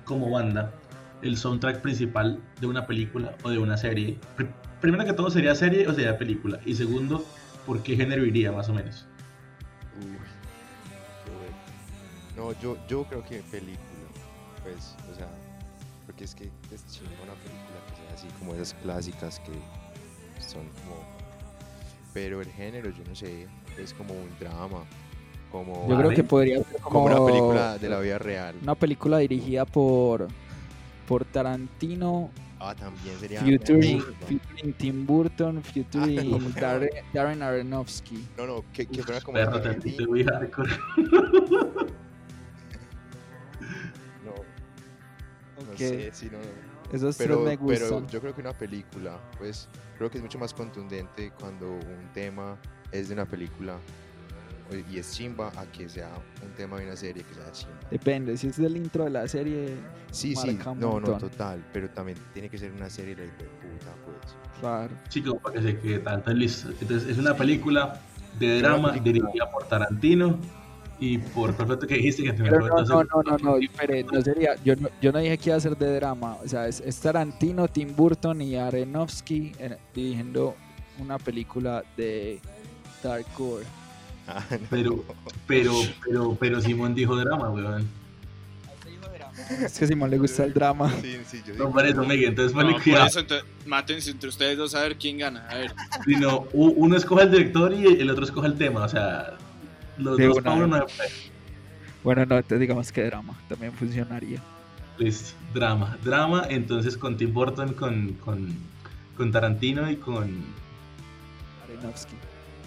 [0.04, 0.74] como banda
[1.22, 4.20] el soundtrack principal de una película o de una serie.
[4.36, 6.60] Pr- primero que todo, ¿sería serie o sería película?
[6.66, 7.24] Y segundo,
[7.64, 9.06] ¿por qué género iría más o menos?
[10.02, 10.18] Uy,
[11.24, 11.56] qué bueno.
[12.36, 14.04] No, yo, yo creo que película,
[14.62, 15.28] pues, o sea,
[16.04, 17.75] Porque es que es chingón una película
[18.16, 19.52] así como esas clásicas que
[20.42, 20.96] son como.
[22.14, 23.46] Pero el género, yo no sé,
[23.78, 24.84] es como un drama.
[25.52, 28.54] Como, Yo creo que podría ser como como, una película de la vida real.
[28.62, 30.28] una película dirigida por
[31.06, 33.40] por Tarantino, Ah, también sería.
[33.40, 36.60] featuring Tim Burton, featuring Ah, no.
[36.60, 38.26] Darren, Darren Aronofsky.
[38.38, 39.34] No, no, que, que fuera como.
[39.36, 40.72] Perro, te Tarantino, te voy a hardcore.
[45.56, 46.44] No, sé, no, no.
[46.92, 49.68] Esos Pero, me pero yo creo que una película, pues,
[49.98, 52.56] creo que es mucho más contundente cuando un tema
[52.92, 53.78] es de una película
[54.90, 56.10] y es chimba a que sea
[56.42, 57.78] un tema de una serie que sea chimba.
[57.90, 59.76] Depende, si es del intro de la serie,
[60.10, 64.34] Sí, sí, no, no, total, pero también tiene que ser una serie de puta, pues.
[64.60, 64.94] claro.
[65.08, 66.70] Chico, para que se quede tanto listo.
[66.80, 68.00] Entonces, es una película
[68.38, 69.12] de drama película.
[69.12, 70.38] dirigida por Tarantino
[70.98, 73.56] y por perfecto que dijiste que te me Pero fue no, no, no, no, no,
[73.58, 74.14] diferente.
[74.14, 76.36] No sería, yo, no, yo no dije que iba a ser de drama.
[76.44, 80.54] O sea, es, es Tarantino, Tim Burton y Aronofsky eh, dirigiendo
[80.98, 82.40] una película de
[83.02, 83.64] Darkcore.
[84.28, 84.58] Ah, no.
[84.70, 85.04] Pero,
[85.46, 85.72] pero,
[86.04, 87.86] pero, pero Simón dijo drama, weón.
[89.62, 90.90] Es que a Simón le gusta el drama.
[91.00, 93.06] Sí, sí, yo No, por eso, Miguel, entonces No, por cuidado.
[93.06, 95.46] eso, entonces, mátense entre ustedes dos a ver quién gana.
[95.48, 95.74] A ver.
[96.04, 99.35] Si no, uno escoge el director y el otro escoge el tema, o sea,
[99.98, 101.10] los De dos una uno puede.
[102.04, 104.40] Bueno, no, entonces digamos que drama también funcionaría.
[104.98, 105.96] Listo, drama.
[106.04, 108.54] Drama, entonces con Tim Burton, con, con,
[109.16, 110.44] con Tarantino y con,
[111.64, 112.14] Aronofsky.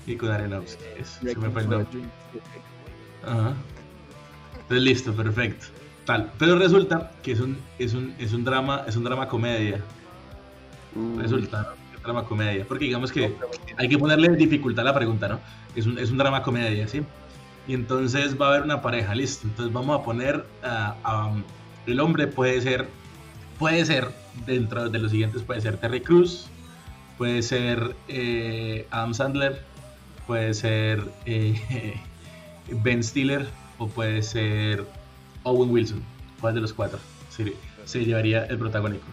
[0.08, 0.84] y con Aronofsky.
[0.98, 1.48] Eso, se me.
[3.26, 3.54] Ajá.
[4.54, 5.68] Entonces listo, perfecto.
[6.06, 6.32] Tal.
[6.38, 9.80] Pero resulta que es un, es un, es un drama, es un drama comedia.
[10.96, 11.96] Uh, Resulta, ¿no?
[11.96, 12.66] Es drama comedia.
[12.68, 13.36] Porque digamos que
[13.78, 15.40] hay que ponerle dificultad a la pregunta, ¿no?
[15.76, 17.02] Es un, es un drama comedia, ¿sí?
[17.70, 19.46] Y entonces va a haber una pareja, listo.
[19.48, 21.32] Entonces vamos a poner a, a-
[21.86, 22.88] el hombre puede ser,
[23.60, 24.08] puede ser
[24.48, 26.48] dentro de los siguientes puede ser Terry Crews,
[27.16, 29.62] puede ser eh, Adam Sandler,
[30.26, 32.00] puede ser eh,
[32.72, 33.48] Ben Stiller
[33.78, 34.84] o puede ser
[35.44, 36.02] Owen Wilson.
[36.42, 36.98] ¿Cuál de los cuatro
[37.30, 37.54] se,
[37.86, 39.06] se llevaría el protagónico?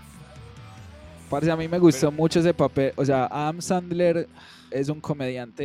[1.28, 2.94] Parce, a mí me gustó mucho ese papel.
[2.96, 4.28] O sea, Adam Sandler
[4.70, 5.62] es un comediante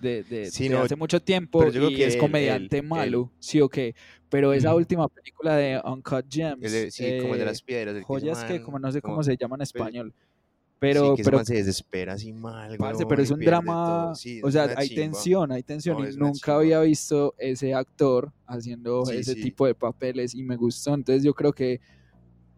[0.00, 3.30] de, de- Sí, de no, hace mucho tiempo y que es él- comediante él- malo,
[3.38, 3.94] sí o qué.
[4.28, 4.78] Pero esa Ujú.
[4.78, 7.94] última película de Uncut Gems, el de- sí, como el de eh, las piedras.
[7.94, 10.14] el que joyas que man- como no sé cómo como- se llama en español.
[10.16, 10.26] sí,
[10.78, 14.14] Pero, que ese pero, se desespera así mal, parce, pero es un drama.
[14.16, 15.02] Sí, o sea, hay chimba.
[15.02, 19.42] tensión, hay tensión No, y nunca había visto ese actor haciendo Sí, ese sí.
[19.42, 20.92] tipo de papeles y me gustó.
[20.94, 21.80] Entonces yo creo que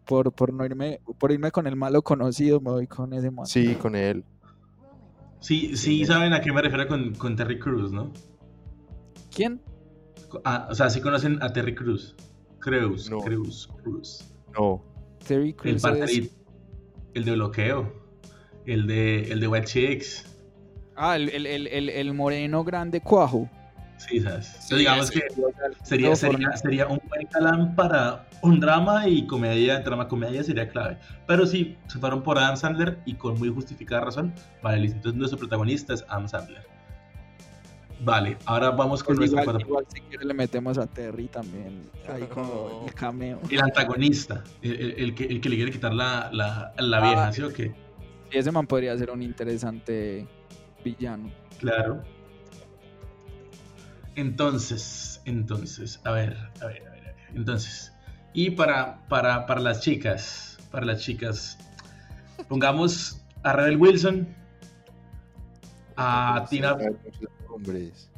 [0.05, 3.45] por, por no irme, por irme con el malo conocido, me voy con ese man.
[3.45, 4.23] Sí, con él.
[5.45, 8.11] Sí, sí saben a qué me refiero con, con Terry Crews, ¿no?
[9.31, 9.61] ¿Quién?
[10.43, 12.15] Ah, o sea, sí conocen a Terry Crews.
[12.57, 13.19] Crews, No.
[13.19, 14.33] Crews, Crews.
[14.57, 14.83] No.
[15.27, 16.35] Terry El Crews es- parterito.
[17.13, 17.93] El de bloqueo.
[18.65, 20.35] El de, el de White Chicks.
[20.95, 23.47] Ah, el, el, el, el, el moreno grande cuajo.
[23.97, 24.45] Sí, ¿sabes?
[24.59, 25.21] Sí, digamos que
[25.83, 30.97] sería, sería, sería un buen galán para un drama y comedia, drama comedia sería clave.
[31.25, 34.33] Pero sí, se fueron por Adam Sandler y con muy justificada razón.
[34.61, 34.97] Vale, listo.
[34.97, 36.63] Entonces nuestro protagonista es Adam Sandler.
[38.01, 41.27] Vale, ahora vamos con Pues nuestro igual, cuatro- igual si quiere le metemos a Terry
[41.27, 41.89] también.
[42.09, 43.39] Ahí como el cameo.
[43.49, 47.01] El antagonista, el, el- el que, el que le quiere quitar la, la, la Ah,
[47.01, 47.73] vieja, ¿sí o qué?
[48.31, 50.27] Y ese man podría ser un interesante
[50.83, 51.31] villano.
[51.57, 52.03] Claro.
[54.15, 57.15] Entonces, entonces, a ver, a ver, a ver, a ver.
[57.35, 57.91] Entonces,
[58.33, 61.57] y para, para, para las chicas, para las chicas,
[62.47, 64.27] pongamos a Rebel Wilson,
[65.97, 66.77] a Tina,
[67.49, 68.09] hombres.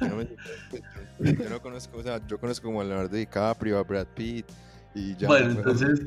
[0.00, 3.82] Yo no, me- yo no conozco, o sea, yo conozco como a Leonardo DiCaprio, a
[3.82, 4.46] Brad Pitt
[4.94, 5.28] y ya.
[5.28, 6.02] bueno, entonces,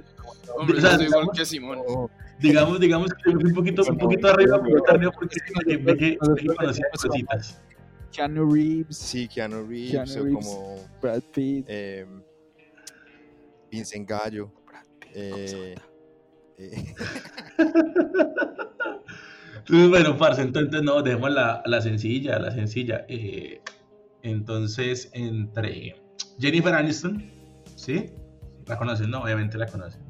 [0.57, 1.79] Hombre, O sea, yo soy igual digamos- que Simón.
[2.39, 6.17] Digamos, digamos que un poquito, un poquito arriba, pero tardío porque tenemos
[6.91, 7.61] cositas.
[8.17, 11.65] Keanu Reeves, Sí, Keanu Reeves, Keanu o como Brad Pitt.
[11.69, 12.05] eh,
[13.71, 14.51] Vincent Gallo.
[15.13, 15.75] eh,
[16.57, 16.93] eh,
[19.57, 23.05] Entonces, bueno, parce, entonces no, dejemos la, la sencilla, la sencilla.
[23.07, 23.61] Eh,
[24.23, 25.95] entonces, entre
[26.39, 27.31] Jennifer Aniston,
[27.75, 28.11] ¿sí?
[28.65, 29.09] ¿La conocen?
[29.11, 30.01] No, obviamente la conocen.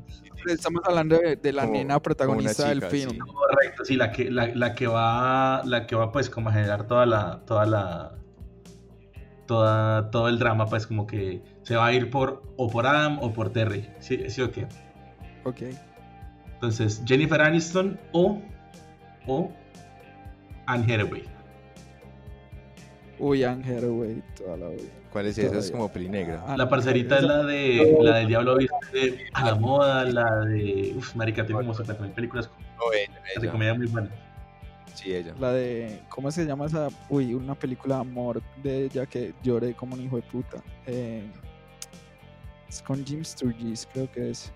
[0.54, 3.12] Estamos hablando de, de la Como- nena protagonista del film.
[3.12, 3.18] sí.
[3.20, 6.88] Correcto, sí, la que, la, la que va, la que va pues como a generar
[6.88, 8.14] toda la, toda la,
[9.46, 13.20] toda, todo el drama, pues como que se va a ir por, o por Adam
[13.22, 14.68] o por Terry, ¿sí, sí o qué?
[15.46, 15.62] Ok.
[16.54, 18.42] Entonces, Jennifer Aniston o,
[19.28, 19.52] o
[20.66, 21.24] Anne Hathaway.
[23.20, 24.84] Uy, Ángel, güey, toda la vida.
[25.12, 25.58] ¿Cuál es esa?
[25.58, 26.44] Es como peli negra.
[26.46, 30.94] Ah, La parcerita es la de la del Diablo Viste a la moda, la de.
[30.96, 34.12] Uf, marica, tiene como 70 mil películas No, ella, de comedia muy buenas.
[34.94, 35.34] Sí, ella.
[35.40, 36.02] La de.
[36.10, 36.90] ¿Cómo se llama esa?
[37.10, 40.64] Uy, una película de amor de ella que lloré como un hijo de puta.
[40.86, 41.24] Eh,
[42.70, 44.52] es con Jim Sturgis, creo que es.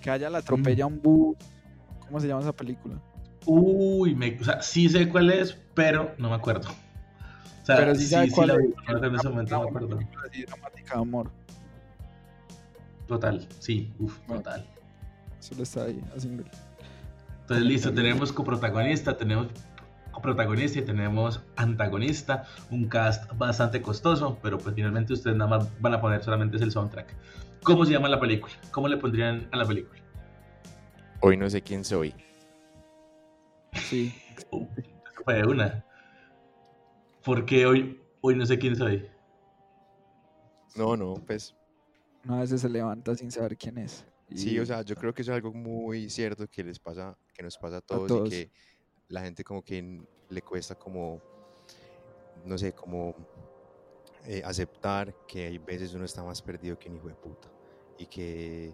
[0.00, 1.36] Que a ella la atropella un bus.
[2.06, 3.00] ¿Cómo se llama esa película?
[3.46, 6.70] Uy, me, o sea, sí sé cuál es, pero no me acuerdo.
[7.76, 8.60] Sea, Pero sí sí, sabe sí, cuál la es.
[8.60, 9.96] vi, no me acuerdo en ese momento, no me Una acuerdo.
[9.98, 11.30] película así dramática de amor.
[13.06, 14.42] Total, sí, uf, Bueno.
[14.42, 14.66] total.
[15.40, 16.44] Solo está ahí haciendo.
[17.40, 19.48] Entonces, listo, tenemos coprotagonista, tenemos
[20.12, 25.94] coprotagonista y tenemos antagonista, un cast bastante costoso, pero pues finalmente ustedes nada más van
[25.94, 27.14] a poner solamente es el soundtrack.
[27.62, 28.52] ¿Cómo se llama la película?
[28.70, 30.00] ¿Cómo le pondrían a la película?
[31.20, 32.14] Hoy no sé quién soy.
[33.74, 34.14] Sí.
[35.24, 35.84] Fue una.
[37.24, 39.06] Porque hoy, hoy no sé quién soy.
[40.76, 41.54] No, no, pues
[42.24, 44.06] Una vez se levanta sin saber quién es.
[44.34, 47.42] sí, o sea, yo creo que eso es algo muy cierto que les pasa, que
[47.42, 48.28] nos pasa a todos, todos.
[48.28, 48.50] y que
[49.08, 51.20] la gente como que le cuesta como,
[52.44, 53.14] no sé, como
[54.26, 57.50] eh, aceptar que hay veces uno está más perdido que un hijo de puta
[57.98, 58.72] y que,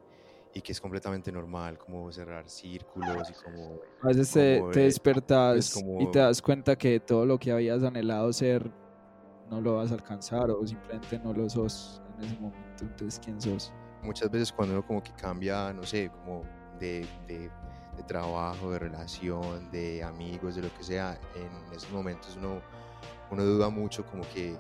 [0.57, 4.81] y que es completamente normal como cerrar círculos y como A veces te, como, te
[4.81, 8.71] eh, despertas es y como- te das cuenta que todo lo que habías anhelado ser
[9.51, 12.83] no lo vas a alcanzar o simplemente no lo sos en ese momento.
[12.85, 13.71] Entonces, ¿quién sos?
[14.03, 16.43] muchas veces cuando uno como que cambia, no sé, como
[16.79, 17.51] de, de-
[17.97, 22.61] de trabajo, de relación, de amigos, de lo que sea, en esos momentos uno,
[23.31, 24.57] uno duda mucho como que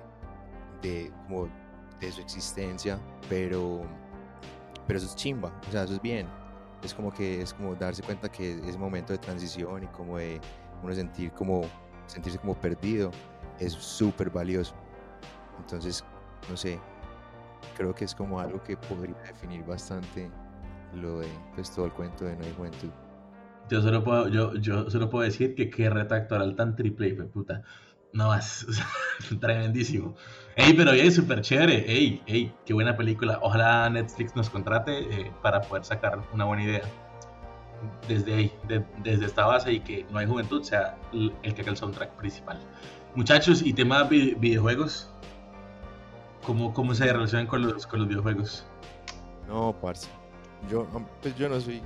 [0.83, 1.49] de, como
[2.01, 3.83] de su existencia, pero,
[4.87, 6.27] pero eso es chimba, o sea, eso es bien.
[6.83, 10.41] Es como que es como darse cuenta que ese momento de transición y como de
[10.83, 11.63] uno sentir como,
[12.07, 13.11] sentirse como perdido
[13.59, 14.75] es súper valioso.
[15.59, 16.05] Entonces,
[16.51, 16.79] no sé,
[17.77, 20.31] creo que es como algo que podría definir bastante
[20.95, 22.91] lo de pues, todo el cuento de No hay juventud.
[23.69, 27.63] Yo solo puedo, yo, yo solo puedo decir que qué reto actoral tan triple, puta.
[28.17, 28.67] No más,
[29.41, 30.15] tremendísimo.
[30.57, 31.85] Ey, pero ey, súper chévere.
[31.91, 33.39] Ey, ey, qué buena película.
[33.43, 36.83] Ojalá Netflix nos contrate eh, para poder sacar una buena idea.
[38.09, 41.73] Desde ahí, de- desde esta base y que No hay juventud sea el que haga
[41.73, 42.59] el soundtrack principal.
[43.15, 45.11] Muchachos, y tema vi- videojuegos.
[46.47, 48.65] ¿Cómo, cómo se relacionan con los, con los videojuegos?
[49.47, 50.09] No, parce.
[50.71, 50.87] Yo,
[51.21, 51.83] pues yo no soy.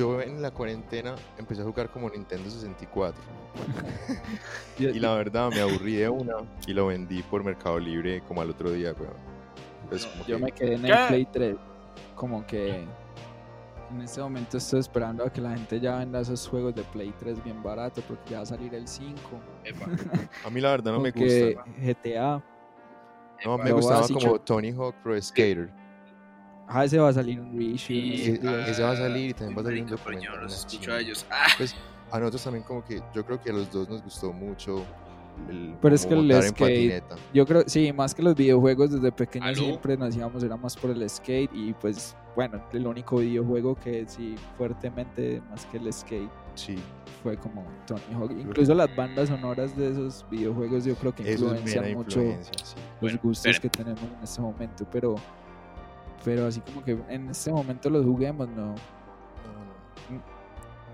[0.00, 3.20] Yo en la cuarentena empecé a jugar como Nintendo 64.
[4.78, 6.36] Y la verdad me aburrí de una
[6.66, 9.12] y lo vendí por Mercado Libre como al otro día, weón.
[9.90, 10.90] Pues Yo que- me quedé en ¿Qué?
[10.92, 11.56] el Play 3.
[12.14, 12.86] Como que
[13.90, 17.12] en este momento estoy esperando a que la gente ya venda esos juegos de Play
[17.18, 19.12] 3 bien barato porque ya va a salir el 5.
[20.46, 21.62] A mí la verdad no me gusta.
[21.78, 22.42] GTA.
[23.44, 25.70] No, me gustaba como yo- Tony Hawk Pro Skater.
[26.72, 28.14] Ah, ese va a salir un reissue.
[28.14, 28.68] estos días.
[28.68, 30.92] ese va a salir y también va a salir un pero yo documental, los escucho
[30.92, 31.26] a ellos.
[31.30, 31.74] Ah, Pues
[32.12, 34.84] a nosotros también como que yo creo que a los dos nos gustó mucho
[35.48, 37.16] el Pero es que el skate- patineta.
[37.32, 39.66] Yo creo, sí, más que los videojuegos, desde pequeños ¿Aló?
[39.66, 44.04] siempre nos íbamos, era más por el skate y pues, bueno, el único videojuego que
[44.06, 46.74] sí, fuertemente, más que el skate, Sí,
[47.22, 48.32] fue como Tony Hawk.
[48.32, 52.26] Incluso las bandas sonoras de esos videojuegos yo creo que influencian mucho sí.
[52.26, 53.70] los Bueno, gustos espere.
[53.70, 55.14] que tenemos en este momento, pero
[56.24, 58.74] pero así como que en este momento los juguemos, no,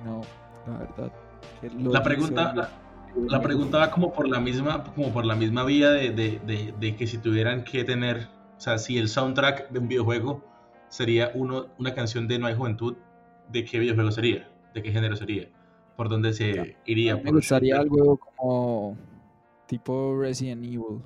[0.04, 0.20] No,
[0.66, 1.12] la verdad.
[1.92, 2.68] La pregunta, la,
[3.28, 6.74] la pregunta va como por la misma, como por la misma vía de, de- de-
[6.78, 10.42] de que si tuvieran que tener, o sea, si el soundtrack de un videojuego
[10.88, 12.94] sería uno, una canción de No hay juventud,
[13.50, 14.48] ¿de qué videojuego sería?
[14.74, 15.48] ¿De qué género sería?
[15.96, 17.16] ¿Por dónde se iría?
[17.16, 18.96] me ¿Por gustaría algo como
[19.66, 21.00] tipo Resident Evil,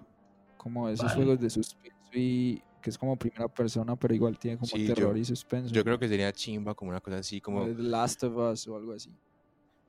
[0.57, 1.15] como esos Vale.
[1.15, 4.95] juegos de suspenso y que es como primera persona, pero igual tiene como Sí, yo-
[4.95, 5.73] terror y suspenso.
[5.75, 8.77] Yo creo que sería chimba como una cosa así como The Last of Us o
[8.77, 9.11] algo así.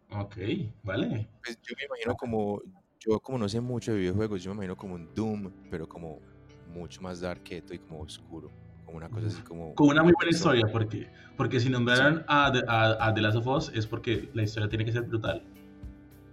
[0.10, 0.36] Ok,
[0.84, 1.30] vale.
[1.44, 2.62] pues, yo me imagino como
[3.00, 6.20] yo como no sé mucho de videojuegos, yo me imagino como un Doom, pero como
[6.68, 8.52] mucho más darketo y como oscuro,
[8.86, 12.52] como una cosa así como Con una muy buena historia, porque, porque si nombraron a,
[12.52, 15.44] The- a, a The Last of Us es porque la historia tiene que ser brutal.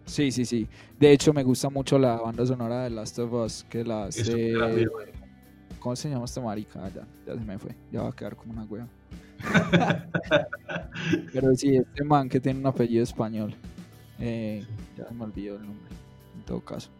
[0.07, 0.67] Sí, sí, sí.
[0.99, 4.55] De hecho, me gusta mucho la banda sonora de Last of Us, que la hace...
[5.79, 6.81] ¿Cómo se llama esta marica?
[6.85, 7.75] Ah, Ya, ya se me fue.
[7.93, 8.87] Ya va a quedar como una wea.
[11.33, 13.55] Pero sí, este man que tiene un apellido español.
[14.19, 14.65] Eh,
[14.97, 15.87] ya se me olvidó el nombre.
[16.37, 16.91] En todo caso.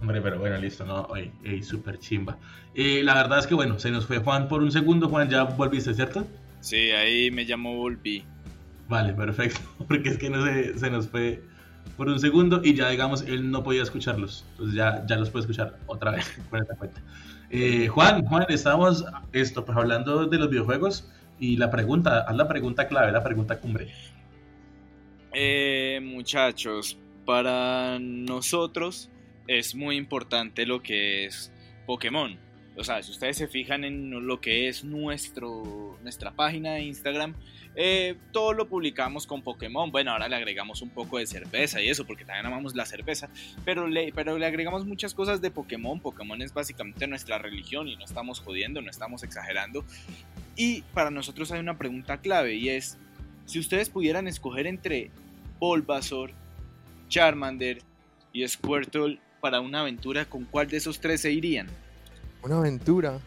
[0.00, 2.36] Hombre, pero bueno, listo, no, ey, ey, súper chimba.
[2.74, 5.44] Eh, la verdad es que bueno, se nos fue Juan por un segundo, Juan, ya
[5.44, 6.26] volviste, ¿cierto?
[6.60, 8.22] sí, ahí me llamo Volví.
[8.88, 11.42] Vale, perfecto, porque es que no se, se nos fue
[11.96, 14.44] por un segundo y ya, digamos, él no podía escucharlos.
[14.52, 17.00] Entonces ya, ya los puede escuchar otra vez con esta cuenta.
[17.50, 22.48] Eh, Juan, Juan, estábamos esto, pues hablando de los videojuegos y la pregunta, haz la
[22.48, 23.92] pregunta clave, la pregunta cumbre.
[25.32, 29.10] Eh, muchachos, para nosotros
[29.46, 31.52] es muy importante lo que es
[31.86, 32.45] Pokémon.
[32.76, 37.34] O sea, si ustedes se fijan en lo que es nuestro, nuestra página de Instagram,
[37.74, 39.90] eh, todo lo publicamos con Pokémon.
[39.90, 43.30] Bueno, ahora le agregamos un poco de cerveza y eso, porque también amamos la cerveza.
[43.64, 46.00] Pero le, pero le agregamos muchas cosas de Pokémon.
[46.00, 49.84] Pokémon es básicamente nuestra religión y no estamos jodiendo, no estamos exagerando.
[50.54, 52.98] Y para nosotros hay una pregunta clave y es,
[53.46, 55.10] si ustedes pudieran escoger entre
[55.60, 56.30] Bulbasaur,
[57.08, 57.78] Charmander
[58.32, 61.68] y Squirtle para una aventura, ¿con cuál de esos tres se irían?
[62.46, 63.18] Una aventura.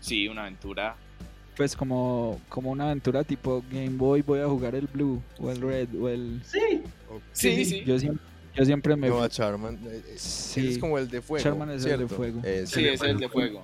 [0.00, 0.96] Sí, una aventura
[1.56, 5.60] pues como, como una aventura tipo Game Boy, voy a jugar el Blue o el
[5.60, 6.42] Red o el...
[6.44, 6.82] Sí,
[7.32, 7.84] sí, sí.
[7.84, 8.24] Yo siempre,
[8.54, 9.08] yo siempre me...
[9.08, 9.78] No, a Charman.
[9.86, 10.68] eh, eh, Sí.
[10.68, 11.42] Es como el de fuego.
[11.42, 12.40] Charman es el de fuego.
[12.44, 13.62] Eh, Sí, es el de fuego.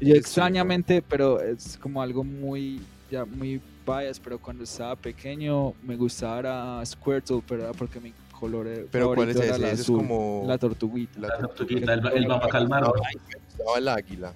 [0.00, 5.96] Yo extrañamente, pero es como algo muy, ya muy bias, pero cuando estaba pequeño me
[5.96, 9.70] gustaba Squirtle, pero era porque mi color Pero ¿cuál es ese?
[9.72, 11.20] es como- la tortuguita.
[11.20, 12.84] La tortuguita, el, el Babacalmar.
[13.50, 14.32] Estaba el águila.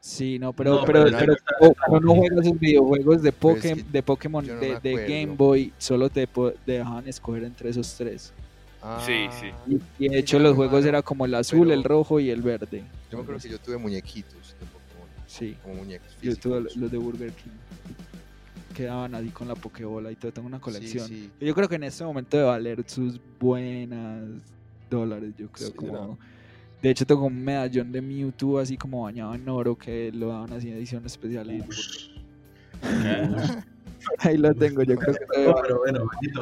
[0.00, 3.54] Sí, no, pero, No, pero, pero pero no- cuando uno juega esos videojuegos de, Pero
[3.56, 5.06] es Poké- que de Pokémon de.
[5.08, 8.32] Game Boy, solo te po- dejaban escoger entre esos tres.
[9.06, 9.46] Sí, Ah, sí.
[9.98, 12.84] Y, y de hecho los juegos era como el azul, el rojo y el verde.
[13.10, 15.08] Yo me acuerdo que yo tuve muñequitos de Pokémon.
[15.26, 17.50] Sí, Como muñecos yo tuve los de Burger King.
[18.74, 21.08] Quedaban así con la Pokébola y todo, tengo una colección.
[21.08, 24.24] Sí, Yo creo que en este momento debe valer sus buenas
[24.90, 25.68] dólares, yo creo.
[25.68, 26.18] Sí, como...
[26.82, 30.52] De hecho, tengo un medallón de Mewtwo así como bañado en oro que lo daban
[30.52, 31.50] así en edición especial.
[31.50, 31.64] Y...
[34.18, 35.62] Ahí lo tengo, yo creo que debe valer.
[35.62, 36.40] pero bueno, bonito.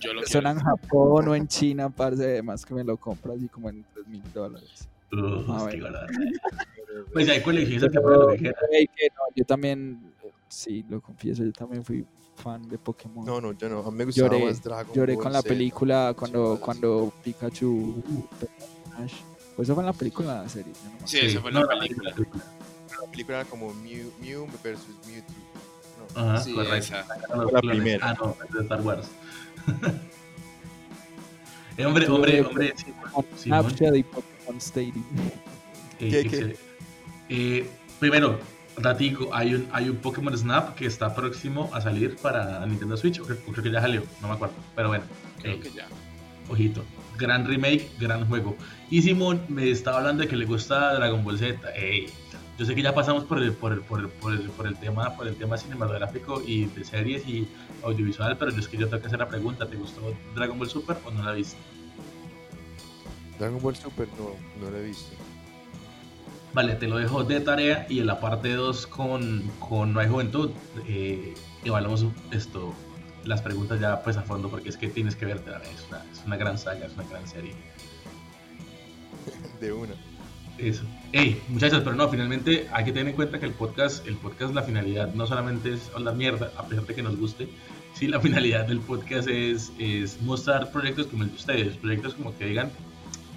[0.00, 0.50] Yo lo Son quiero.
[0.50, 4.08] en Japón o en China, parce, además que me lo compro así como en 3
[4.08, 4.88] mil dólares.
[5.12, 6.12] Barato.
[7.12, 7.98] Pues ya hay colecciones que
[8.42, 10.09] que no, yo también,
[10.50, 12.04] sí, lo confieso, yo también fui
[12.36, 13.24] fan de Pokémon.
[13.24, 13.80] No, no, yo no.
[13.80, 15.48] A mí me gustaba Lloré- más Dragon Lloré Ball con la Z.
[15.48, 18.02] película cuando, cuando Pikachu
[18.98, 19.14] Ash.
[19.56, 20.72] Pues eso fue en la película en la serie.
[20.84, 22.10] No me Sí, eso fue en no, la película.
[22.10, 25.34] La película era como Mew, Mew versus Mewtwo.
[26.16, 26.20] No.
[26.30, 26.76] Ajá, Sí, correcto.
[26.76, 27.06] esa.
[27.36, 28.10] Los La primera.
[28.10, 29.08] Ah, no, es de Star Wars.
[31.76, 32.74] Eh, hombre, hombre, hombre.
[32.76, 32.92] sí.
[33.44, 35.04] Snapchat y Pokémon Stadium.
[35.98, 36.56] Eh, ¿Qué, qué?
[37.30, 38.38] Eh, primero,
[38.76, 43.20] Ratico, hay un, hay un Pokémon Snap que está próximo a salir para Nintendo Switch.
[43.20, 44.54] o Creo, creo que ya salió, no me acuerdo.
[44.74, 45.04] Pero bueno,
[45.40, 45.86] Creo eh, que ya.
[46.48, 46.84] ojito.
[47.18, 48.56] Gran remake, gran juego.
[48.90, 51.70] Y Simón me estaba hablando de que le gusta Dragon Ball Z.
[51.74, 52.06] Ey,
[52.58, 54.76] yo sé que ya pasamos por el, por el, por el, por el, por el
[54.76, 57.46] tema, por el tema cinematográfico y de series y
[57.82, 60.68] audiovisual, pero yo es que yo tengo que hacer la pregunta, ¿te gustó Dragon Ball
[60.68, 61.56] Super o no la viste?
[63.38, 65.16] Dragon Ball Super no, no lo he visto.
[66.52, 70.08] Vale, te lo dejo de tarea y en la parte 2 con, con No hay
[70.08, 70.50] juventud
[70.88, 71.34] eh,
[71.64, 72.74] evaluamos esto,
[73.24, 76.22] las preguntas ya pues a fondo porque es que tienes que verte, es una, es
[76.26, 77.52] una gran saga, es una gran serie.
[79.60, 79.94] De una.
[80.58, 80.82] Eso.
[81.12, 84.54] Ey, muchachos, pero no, finalmente hay que tener en cuenta que el podcast, el podcast,
[84.54, 87.48] la finalidad no solamente es hablar mierda, a pesar de que nos guste,
[87.94, 92.36] sí, la finalidad del podcast es, es mostrar proyectos como el de ustedes, proyectos como
[92.36, 92.70] que digan,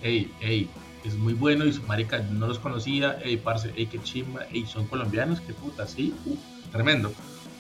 [0.01, 0.69] hey, hey,
[1.03, 4.65] es muy bueno y su marica no los conocía, hey, parce, hey, qué chimba, hey,
[4.65, 6.35] son colombianos, qué puta, sí, uh,
[6.71, 7.13] tremendo.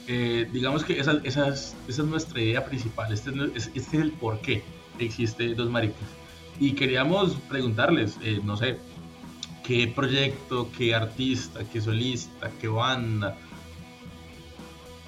[0.07, 4.11] Eh, digamos que esa, esas, esa es nuestra idea principal, este es- este es el
[4.11, 4.63] por qué
[4.99, 6.07] existe Dos Maricas.
[6.59, 8.79] Y queríamos preguntarles, eh, no sé,
[9.63, 13.37] qué proyecto, qué artista, qué solista, qué banda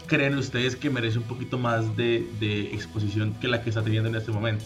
[0.08, 4.08] creen ustedes que merece un poquito más de, de exposición que la que está teniendo
[4.10, 4.66] en este momento.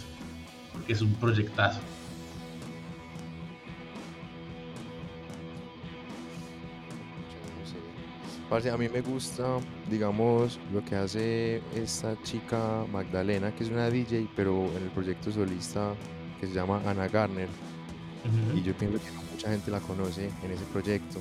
[0.74, 1.80] Porque es un proyectazo.
[8.50, 13.90] Parce, a mí me gusta, digamos, lo que hace esta chica Magdalena, que es una
[13.92, 15.94] DJ, pero en el proyecto solista
[16.40, 17.48] que se llama Ana Garner.
[18.58, 21.20] Y yo pienso que no mucha gente la conoce en ese proyecto,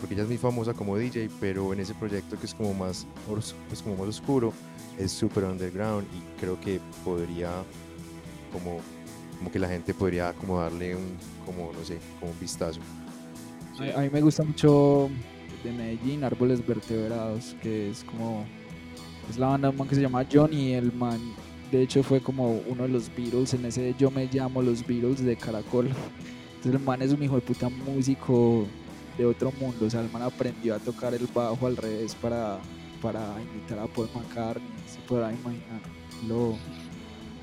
[0.00, 3.06] porque ella es muy famosa como DJ, pero en ese proyecto que es como más,
[3.30, 4.52] os- pues como más oscuro,
[4.98, 7.50] es súper underground y creo que podría,
[8.52, 8.80] como,
[9.38, 12.80] como que la gente podría como darle un, como no sé, como un vistazo.
[13.94, 15.08] A, a mí me gusta mucho
[15.62, 18.46] de Medellín, Árboles Vertebrados, que es como.
[19.28, 20.72] Es la banda man que se llama Johnny.
[20.72, 21.20] El man,
[21.70, 25.24] de hecho, fue como uno de los Beatles en ese Yo me llamo los Beatles
[25.24, 25.86] de Caracol.
[25.86, 28.66] Entonces, el man es un hijo de puta músico
[29.16, 29.86] de otro mundo.
[29.86, 32.58] O sea, el man aprendió a tocar el bajo al revés para,
[33.00, 34.68] para imitar a Paul McCartney.
[34.86, 35.80] Se podrá imaginar
[36.26, 36.56] lo,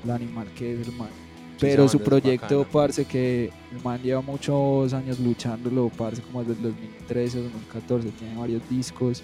[0.04, 1.27] el animal que es el man.
[1.60, 6.74] Pero su proyecto, parce, que el man lleva muchos años luchándolo, parce, como desde el
[6.74, 9.22] 2013, 2014, tiene varios discos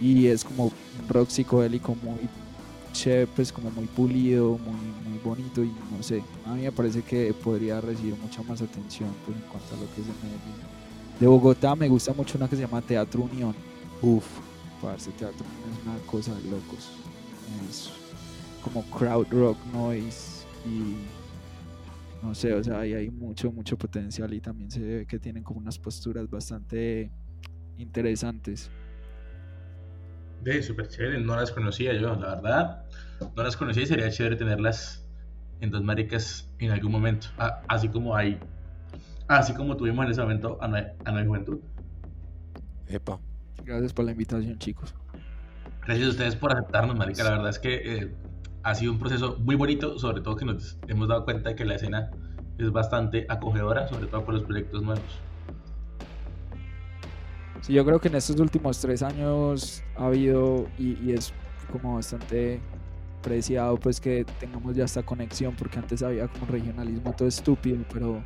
[0.00, 0.72] y es como un
[1.08, 2.28] rock psicodélico muy
[2.92, 7.02] chévere, pues como muy pulido, muy, muy bonito y no sé, a mí me parece
[7.02, 10.68] que podría recibir mucha más atención pues, en cuanto a lo que es de Medellín.
[11.20, 13.54] De Bogotá me gusta mucho una que se llama Teatro Unión.
[14.00, 14.24] Uf,
[14.80, 16.90] parce, Teatro Unión es una cosa de locos.
[17.68, 17.90] Es
[18.62, 21.17] como crowd rock noise y
[22.22, 25.42] no sé, o sea, ahí hay mucho, mucho potencial y también se ve que tienen
[25.42, 27.10] como unas posturas bastante
[27.76, 28.70] interesantes.
[30.42, 32.84] De súper chévere, no las conocía yo, la verdad.
[33.36, 35.04] No las conocía y sería chévere tenerlas
[35.60, 37.28] en dos maricas en algún momento.
[37.38, 38.38] Ah, así como hay,
[39.26, 41.58] así como tuvimos en ese momento a Nueva Juventud.
[42.86, 43.18] Epa.
[43.64, 44.94] Gracias por la invitación, chicos.
[45.84, 47.24] Gracias a ustedes por aceptarnos, marica.
[47.24, 48.14] La verdad es que eh,
[48.62, 51.64] ha sido un proceso muy bonito, sobre todo que nos hemos dado cuenta de que
[51.64, 52.10] la escena
[52.58, 55.20] es bastante acogedora, sobre todo por los proyectos nuevos.
[57.60, 61.32] Sí, yo creo que en estos últimos tres años ha habido y, es
[61.72, 62.60] como bastante
[63.22, 68.22] preciado pues que tengamos ya esta conexión porque antes había como regionalismo todo estúpido pero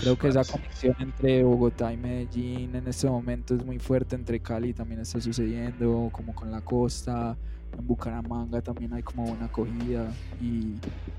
[0.00, 4.40] creo que esa conexión entre Bogotá y Medellín en este momento es muy fuerte entre
[4.40, 7.36] Cali también está sucediendo como con la costa
[7.78, 10.74] en Bucaramanga también hay como una acogida y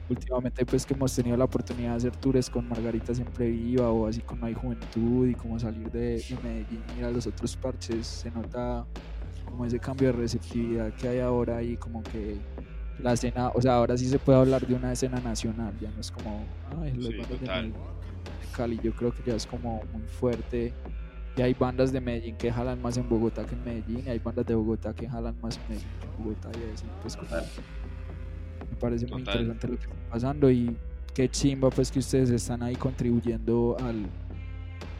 [0.09, 4.07] últimamente pues que hemos tenido la oportunidad de hacer tours con Margarita Siempre Viva o
[4.07, 8.05] así con Hay Juventud y como salir de, Medellín y ir a los otros parches
[8.05, 8.85] se nota
[9.45, 12.37] como ese cambio de receptividad que hay ahora y como que
[12.99, 15.99] la escena, o sea, ahora sí se puede hablar de una escena nacional, ya no
[15.99, 16.45] es como,
[16.79, 17.73] ay, los sí, de
[18.55, 20.73] Cali, yo creo que ya es como muy fuerte
[21.35, 24.19] y hay bandas de Medellín que jalan más en Bogotá que en Medellín, y hay
[24.19, 27.17] bandas de Bogotá que jalan más en Medellín que en Bogotá, y así, pues,
[28.69, 30.75] me parece muy interesante lo que está pasando y
[31.13, 34.05] qué chimba, pues, que ustedes están ahí contribuyendo al,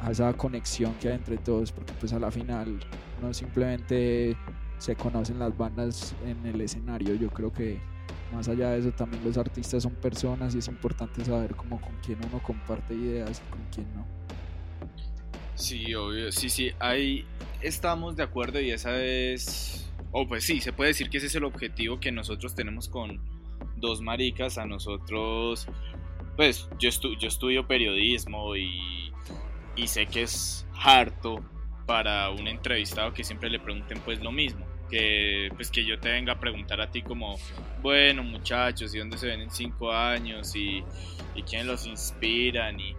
[0.02, 2.80] a esa conexión que hay entre todos, porque, pues, a la final
[3.22, 4.36] no simplemente
[4.80, 7.80] se conocen las bandas en el escenario, yo creo que
[8.34, 11.94] más allá de eso también los artistas son personas y es importante saber cómo con
[12.04, 14.22] quién uno comparte ideas y con quién no.
[15.56, 17.26] Sí, obvio, sí, sí, ahí
[17.62, 21.36] estamos de acuerdo y esa es, o pues sí, se puede decir que ese es
[21.36, 23.22] el objetivo que nosotros tenemos con
[23.78, 25.68] dos maricas, a nosotros,
[26.36, 26.89] pues yo,
[27.20, 29.12] yo estudio periodismo y,
[29.76, 31.43] y sé que es harto
[31.86, 34.66] para un entrevistado que siempre le pregunten pues lo mismo.
[34.89, 37.36] Que, pues que yo te venga a preguntar a ti como,
[37.82, 40.56] bueno muchachos, ¿y dónde se ven en cinco años?
[40.56, 40.84] ¿Y,
[41.34, 42.80] y quién los inspiran?
[42.80, 42.95] Y,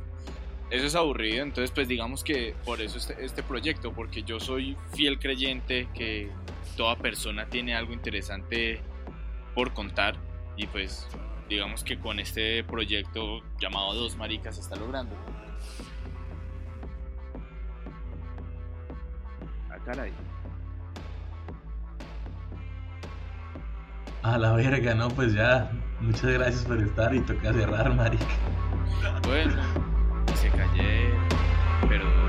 [0.75, 4.77] eso es aburrido, entonces pues digamos que por eso este, este proyecto, porque yo soy
[4.93, 6.31] fiel creyente que
[6.77, 8.81] toda persona tiene algo interesante
[9.55, 10.17] por contar
[10.57, 11.07] y pues
[11.49, 15.15] digamos que con este proyecto llamado Dos Maricas se está logrando.
[19.71, 20.13] Ah, caray.
[24.23, 25.71] A la verga, no, pues ya.
[26.01, 28.27] Muchas gracias por estar y toca cerrar, marica.
[29.23, 29.95] Bueno
[30.37, 31.29] se cayeron,
[31.89, 32.24] pero